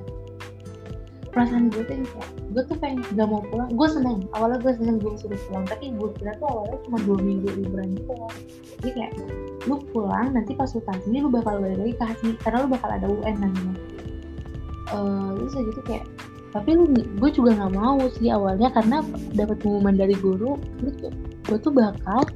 Perasaan 1.34 1.74
gue 1.74 1.82
tuh 1.82 1.96
yang 1.98 2.06
kayak 2.14 2.30
gue 2.54 2.64
tuh 2.70 2.78
pengen 2.78 3.02
gak 3.18 3.26
mau 3.26 3.42
pulang. 3.50 3.74
Gue 3.74 3.88
seneng 3.90 4.30
awalnya 4.38 4.62
gue 4.62 4.74
seneng 4.78 5.02
gue 5.02 5.18
suruh 5.18 5.42
pulang. 5.50 5.66
Tapi 5.66 5.90
gue 5.98 6.10
kira 6.22 6.38
tuh 6.38 6.46
awalnya 6.46 6.78
cuma 6.86 6.98
dua 7.02 7.18
minggu 7.18 7.50
liburan 7.58 7.98
doang. 8.06 8.36
Jadi 8.78 8.90
kayak 8.94 9.12
lu 9.66 9.82
pulang 9.90 10.30
nanti 10.38 10.54
pas 10.54 10.70
lu 10.70 10.84
bakal 11.34 11.58
balik 11.58 11.80
lagi 11.82 11.94
ke 11.98 12.04
Hasmi 12.06 12.32
karena 12.46 12.58
lu 12.62 12.70
bakal 12.70 12.90
ada 12.94 13.08
UN 13.10 13.36
namanya. 13.50 13.74
Eh 14.94 15.30
terus 15.42 15.52
kayak 15.58 15.66
gitu 15.74 15.82
kayak 15.90 16.06
tapi 16.52 16.76
lu 16.76 16.92
gue 16.92 17.30
juga 17.32 17.56
nggak 17.56 17.74
mau 17.80 18.00
sih 18.20 18.28
awalnya 18.28 18.68
karena 18.76 19.00
dapat 19.32 19.64
pengumuman 19.64 19.96
dari 19.96 20.16
guru 20.20 20.60
gue 21.48 21.58
tuh 21.58 21.72
bakal 21.72 22.28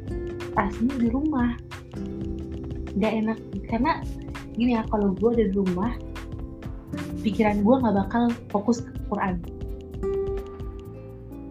tasnya 0.55 0.95
di 0.95 1.11
rumah. 1.11 1.59
Nggak 2.95 3.11
enak 3.11 3.37
karena 3.67 3.91
gini 4.55 4.79
ya 4.79 4.87
kalau 4.87 5.11
gue 5.11 5.29
ada 5.35 5.45
di 5.51 5.55
rumah 5.55 5.91
pikiran 7.27 7.59
gue 7.59 7.75
nggak 7.75 7.95
bakal 8.07 8.23
fokus 8.47 8.87
ke 8.87 8.91
Quran. 9.11 9.35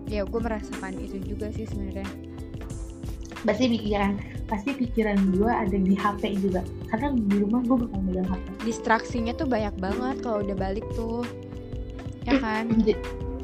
Ya 0.09 0.25
gue 0.25 0.41
merasakan 0.41 0.97
itu 1.05 1.21
juga 1.21 1.53
sih 1.53 1.69
sebenarnya. 1.69 2.09
Pasti 3.45 3.69
pikiran 3.69 4.17
pasti 4.49 4.73
pikiran 4.73 5.37
gue 5.37 5.53
ada 5.53 5.77
di 5.77 5.93
HP 5.93 6.41
juga. 6.41 6.65
Karena 6.89 7.13
di 7.13 7.37
rumah 7.45 7.61
gue 7.61 7.77
bakal 7.77 8.01
megang 8.09 8.29
HP 8.33 8.45
distraksinya 8.73 9.37
tuh 9.37 9.45
banyak 9.45 9.77
banget 9.77 10.17
kalau 10.25 10.41
udah 10.41 10.57
balik 10.57 10.87
tuh 10.97 11.29
ya 12.25 12.35
kan? 12.41 12.65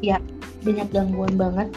Ya 0.01 0.17
banyak 0.65 0.89
gangguan 0.93 1.35
banget. 1.37 1.69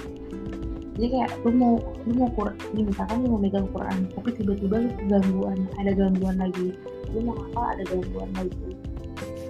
Jadi 0.94 1.08
kayak 1.10 1.32
lu 1.42 1.52
mau 1.58 1.74
lu 2.06 2.14
mau 2.14 2.30
Quran 2.38 2.86
misalkan 2.86 3.26
lu 3.26 3.34
mau 3.34 3.42
megang 3.42 3.66
Quran 3.74 4.06
tapi 4.14 4.30
tiba-tiba 4.38 4.76
lu 4.86 4.90
gangguan 5.10 5.60
ada 5.82 5.92
gangguan 5.92 6.38
lagi. 6.38 6.78
Lu 7.12 7.20
mau 7.26 7.36
apa 7.52 7.78
ada 7.78 7.84
gangguan 7.90 8.30
lagi. 8.38 8.78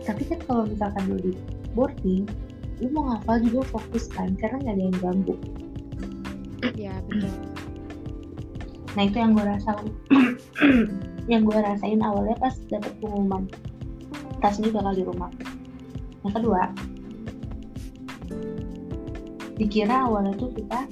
Tapi 0.04 0.22
kan 0.28 0.40
kalau 0.48 0.64
misalkan 0.68 1.04
lu 1.12 1.18
di 1.20 1.32
boarding 1.76 2.26
lu 2.82 2.88
mau 2.92 3.14
ngapal 3.14 3.38
juga 3.44 3.62
fokus 3.78 4.10
kan 4.10 4.34
karena 4.40 4.58
nggak 4.64 4.76
ada 4.76 4.84
yang 4.84 4.98
ganggu. 5.00 5.36
Ya 6.80 6.94
betul. 7.06 7.34
Nah 8.94 9.04
itu 9.10 9.18
yang 9.18 9.32
gue 9.34 9.46
rasa 9.46 9.72
yang 11.32 11.42
gue 11.48 11.58
rasain 11.58 12.00
awalnya 12.02 12.38
pas 12.38 12.56
dapet 12.70 12.94
pengumuman. 13.02 13.50
Tas 14.40 14.60
ini 14.60 14.70
bakal 14.70 14.94
di 14.94 15.04
rumah. 15.08 15.32
Yang 16.24 16.34
kedua, 16.40 16.72
dikira 19.64 19.96
awalnya 20.06 20.36
tuh 20.36 20.52
kita 20.52 20.86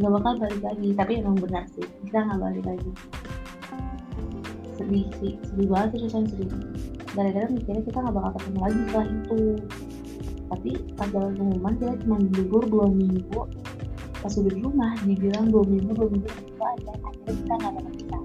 nggak 0.00 0.12
bakal 0.18 0.32
balik 0.42 0.62
lagi, 0.66 0.88
tapi 0.98 1.12
emang 1.22 1.36
benar 1.38 1.64
sih 1.70 1.86
kita 2.08 2.18
nggak 2.26 2.40
balik 2.42 2.64
lagi. 2.66 2.90
Sedih 4.74 5.06
sih, 5.22 5.32
sedih 5.46 5.68
banget 5.70 5.88
sih 5.94 6.00
rasanya 6.08 6.28
sedih. 6.34 6.50
Gara-gara 7.14 7.46
mikirnya 7.46 7.82
kita 7.86 7.98
nggak 8.02 8.14
bakal 8.18 8.30
ketemu 8.38 8.58
lagi 8.58 8.78
setelah 8.82 9.08
itu. 9.08 9.40
Tapi 10.50 10.70
pas 10.98 11.08
dapat 11.14 11.32
pengumuman 11.38 11.74
kita 11.78 11.94
cuma 12.02 12.16
libur 12.18 12.62
dua 12.66 12.86
minggu 12.90 13.42
pas 14.20 14.36
udah 14.36 14.52
di 14.52 14.60
rumah 14.60 14.92
dibilang 15.08 15.48
dua 15.48 15.64
minggu 15.64 15.96
dua 15.96 16.08
minggu 16.12 16.28
itu 16.28 16.60
aja 16.60 16.92
akhirnya 17.08 17.32
kita 17.40 17.54
nggak 17.56 17.72
dapat 17.72 17.94
kita 17.96 18.18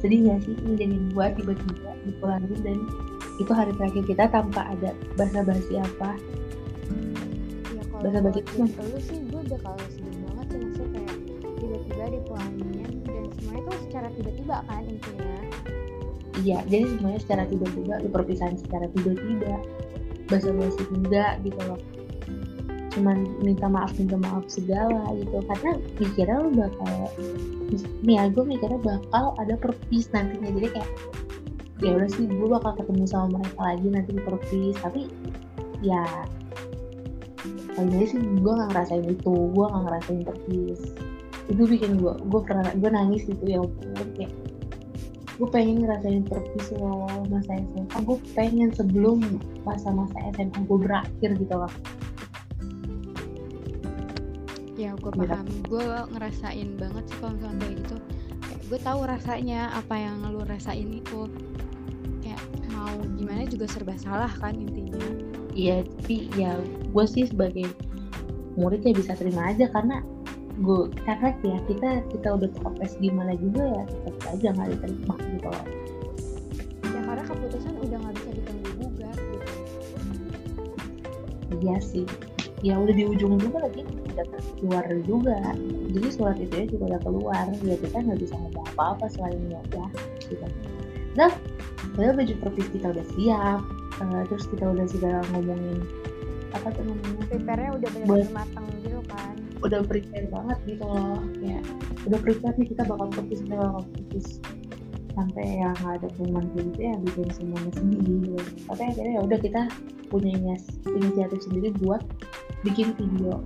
sedih 0.00 0.18
gak 0.26 0.38
sih 0.42 0.54
menjadi 0.66 0.96
gua 1.14 1.26
tiba-tiba 1.36 1.90
dipulangin 2.08 2.58
dan 2.64 2.78
itu 3.40 3.52
hari 3.52 3.72
terakhir 3.76 4.04
kita 4.04 4.24
tanpa 4.28 4.68
ada 4.68 4.92
basa-basi 5.16 5.80
apa. 5.80 6.16
Ya 7.72 7.82
Basa-basi 8.02 8.40
buat 8.44 8.68
itu. 8.68 8.82
lu 8.92 8.98
sih 9.00 9.18
gue 9.30 9.40
udah 9.40 9.58
kalau 9.64 9.86
sedih 9.88 10.16
banget 10.28 10.46
sih 10.52 10.58
maksudnya 10.60 10.90
kayak 10.92 11.16
tiba-tiba 11.56 12.04
dipulangin 12.12 12.96
dan 13.08 13.24
semuanya 13.38 13.62
tuh 13.64 13.76
secara 13.88 14.08
tiba-tiba 14.12 14.56
kan 14.68 14.82
intinya. 14.84 15.36
Iya 16.42 16.58
jadi 16.66 16.84
semuanya 16.96 17.20
secara 17.22 17.42
tiba-tiba 17.48 17.94
lu 18.02 18.08
perpisahan 18.10 18.56
secara 18.60 18.86
tiba-tiba. 18.92 19.54
Basa-basi 20.28 20.82
enggak 20.92 21.32
gitu 21.46 21.60
loh. 21.64 21.80
Cuman 22.92 23.24
minta 23.40 23.72
maaf 23.72 23.96
minta 23.96 24.20
maaf 24.20 24.44
segala 24.52 25.08
gitu. 25.16 25.40
Karena 25.48 25.70
mikirnya 25.96 26.36
lu 26.44 26.50
bakal 26.52 27.08
nih 28.04 28.20
ya 28.20 28.28
gue 28.28 28.44
mikirnya 28.44 28.80
bakal 28.84 29.32
ada 29.40 29.56
perpis 29.56 30.12
nantinya. 30.12 30.52
Jadi 30.52 30.68
kayak 30.76 30.90
ya 31.82 31.98
udah 31.98 32.10
sih 32.14 32.30
gue 32.30 32.48
bakal 32.48 32.78
ketemu 32.78 33.04
sama 33.10 33.42
mereka 33.42 33.62
lagi 33.74 33.86
nanti 33.90 34.10
di 34.14 34.22
perpis. 34.22 34.76
Tapi 34.78 35.00
ya 35.82 36.06
kali 37.74 38.06
sih 38.06 38.22
gue 38.22 38.52
gak 38.54 38.70
ngerasain 38.70 39.06
itu. 39.10 39.34
Gue 39.50 39.64
gak 39.66 39.82
ngerasain 39.90 40.22
perpis. 40.22 40.80
Itu 41.50 41.62
bikin 41.66 41.98
gue 41.98 42.14
gue 42.14 42.40
pernah 42.46 42.70
gue 42.70 42.90
nangis 42.90 43.26
gitu 43.26 43.42
ya 43.42 43.58
ampun. 43.58 44.08
Kayak 44.14 44.32
gue 45.42 45.48
pengen 45.50 45.82
ngerasain 45.82 46.22
perpis 46.22 46.70
loh 46.78 47.10
masa 47.26 47.58
SMA 47.58 47.98
gue 48.06 48.18
pengen 48.38 48.70
sebelum 48.70 49.18
masa-masa 49.66 50.14
SMA 50.38 50.58
gue 50.70 50.78
berakhir 50.78 51.30
gitu 51.34 51.54
loh. 51.58 51.72
Ya 54.78 54.94
gue 54.94 55.10
paham. 55.10 55.46
Gue 55.66 55.82
ngerasain 56.14 56.78
banget 56.78 57.04
sih 57.10 57.16
kalau 57.18 57.34
misalnya 57.34 57.58
kayak 57.58 57.74
gitu. 57.82 57.96
Kayak 58.38 58.60
gue 58.70 58.78
tahu 58.86 59.00
rasanya 59.02 59.60
apa 59.74 59.94
yang 59.98 60.22
lu 60.30 60.46
rasain 60.46 60.88
itu 60.94 61.26
mau 62.82 62.98
gimana 63.14 63.46
juga 63.46 63.70
serba 63.70 63.94
salah 63.94 64.30
kan 64.42 64.58
intinya. 64.58 64.98
Iya 65.54 65.86
tapi 65.86 66.26
ya 66.34 66.58
gue 66.90 67.04
sih 67.06 67.30
sebagai 67.30 67.70
murid 68.58 68.82
ya 68.82 68.92
bisa 68.92 69.14
terima 69.14 69.54
aja 69.54 69.70
karena 69.70 70.02
gue 70.60 70.92
karena 71.08 71.32
ya 71.40 71.56
kita 71.70 71.90
kita 72.12 72.28
udah 72.36 72.50
protes 72.60 72.98
gimana 73.00 73.32
juga 73.38 73.62
ya 73.64 73.82
tetap 73.88 74.16
aja 74.34 74.48
nggak 74.52 74.68
diterima 74.76 75.14
gitu 75.30 75.48
loh. 75.48 75.66
Ya 76.82 77.00
karena 77.06 77.22
keputusan 77.24 77.74
udah 77.78 77.98
nggak 78.02 78.14
bisa 78.18 78.30
ditunggu 78.34 78.70
gugat 78.82 79.16
gitu. 79.16 79.48
Iya 81.62 81.76
sih. 81.80 82.06
Ya 82.62 82.78
udah 82.78 82.94
di 82.94 83.04
ujung 83.06 83.42
juga 83.42 83.66
lagi 83.66 83.82
udah 83.86 84.26
keluar 84.58 84.86
juga. 85.06 85.38
Jadi 85.92 86.08
surat 86.10 86.38
itu 86.38 86.54
ya 86.54 86.66
juga 86.68 86.84
udah 86.96 87.00
keluar. 87.04 87.46
Ya 87.62 87.76
kita 87.78 87.96
nggak 88.02 88.20
bisa 88.20 88.34
ngomong 88.38 88.66
apa-apa 88.74 89.06
selain 89.12 89.40
ya 89.52 89.60
gitu. 90.26 90.46
Nah 91.12 91.32
padahal 91.94 92.14
baju 92.18 92.34
perpis 92.42 92.68
kita 92.72 92.86
udah 92.92 93.06
siap 93.16 93.60
uh, 94.00 94.22
terus 94.28 94.44
kita 94.48 94.64
udah 94.68 94.86
sudah 94.88 95.14
ngomongin 95.34 95.80
apa 96.52 96.68
tuh 96.76 96.84
namanya? 96.84 97.24
Prepare-nya 97.32 97.70
udah 97.80 97.88
benar-benar 97.96 98.44
matang 98.44 98.66
gitu 98.84 99.00
kan. 99.08 99.34
Udah 99.64 99.80
prepare 99.88 100.28
banget 100.28 100.58
gitu 100.68 100.84
loh 100.84 101.20
ya 101.40 101.60
udah 102.02 102.18
prepare 102.18 102.54
nih 102.58 102.68
kita 102.74 102.82
bakal 102.86 103.08
fokus 103.14 103.38
kita 103.46 103.54
bakal 103.54 103.82
fokus 103.94 104.26
sampai 105.12 105.44
yang 105.60 105.76
ada 105.84 106.08
pengumuman 106.16 106.48
gitu 106.56 106.80
ya 106.80 106.94
bikin 107.04 107.28
semuanya 107.36 107.72
sendiri. 107.76 108.16
Gitu. 108.32 108.42
tapi 108.66 108.82
akhirnya 108.88 109.12
ya 109.12 109.22
udah 109.22 109.38
kita 109.38 109.62
punya 110.08 110.32
inisiatif 110.88 111.40
sendiri 111.46 111.68
buat 111.84 112.02
bikin 112.66 112.96
video 112.96 113.44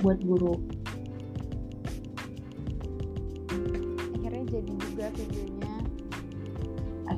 buat 0.00 0.18
guru 0.24 0.56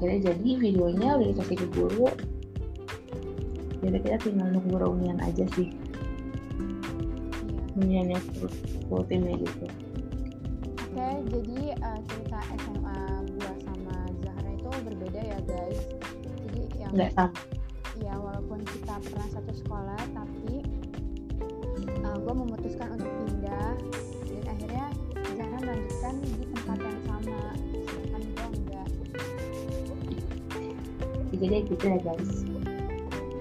akhirnya 0.05 0.37
jadi 0.37 0.51
videonya 0.61 1.09
udah 1.17 1.29
dikasih 1.33 1.57
ke 1.65 1.67
guru. 1.73 2.07
Jadi 3.81 3.97
kita 4.05 4.17
tinggal 4.21 4.53
nunggu 4.53 4.77
reunian 4.77 5.17
aja 5.25 5.49
sih. 5.57 5.73
Reuniannya 7.73 8.21
full, 8.85 9.01
timnya 9.09 9.41
gitu. 9.41 9.65
Oke 10.77 11.09
jadi 11.33 11.61
uh, 11.81 12.01
cerita 12.05 12.39
SMA 12.53 13.01
gua 13.33 13.53
sama 13.65 13.97
Zahra 14.21 14.51
itu 14.53 14.69
berbeda 14.85 15.21
ya 15.25 15.39
guys. 15.49 15.81
Jadi 16.21 16.63
yang 16.77 16.93
nggak 16.93 17.11
sama. 17.17 17.41
Ya 18.05 18.15
walaupun 18.21 18.61
kita 18.61 19.01
pernah 19.09 19.29
satu 19.33 19.53
sekolah 19.57 20.01
tapi 20.13 20.69
uh, 22.05 22.17
gue 22.21 22.35
memutuskan 22.45 23.01
untuk 23.01 23.09
pindah. 23.25 23.73
Dan 24.29 24.45
akhirnya 24.53 24.87
Zahra 25.33 25.59
melanjutkan 25.65 26.15
di 26.21 26.54
jadi 31.45 31.57
gitu 31.69 31.85
ya 31.85 31.99
guys 32.01 32.33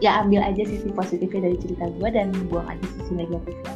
ya 0.04 0.12
ambil 0.20 0.44
aja 0.44 0.64
sisi 0.68 0.92
positifnya 0.92 1.48
dari 1.48 1.58
cerita 1.64 1.88
gue 1.88 2.10
dan 2.12 2.28
buang 2.52 2.68
aja 2.68 2.86
sisi 3.00 3.12
negatifnya 3.16 3.74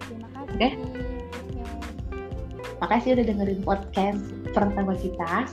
terima 0.00 0.28
kasih 0.32 0.56
Oke. 0.56 0.68
Oke. 0.68 0.70
makasih 2.80 3.10
udah 3.20 3.24
dengerin 3.28 3.60
podcast 3.60 4.22
pertama 4.56 4.96
kita 4.96 5.44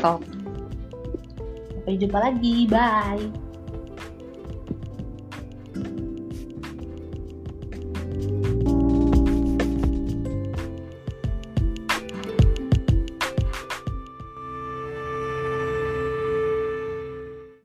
Talk. 0.00 0.24
sampai 1.76 2.00
jumpa 2.00 2.18
lagi 2.20 2.64
bye 2.68 3.39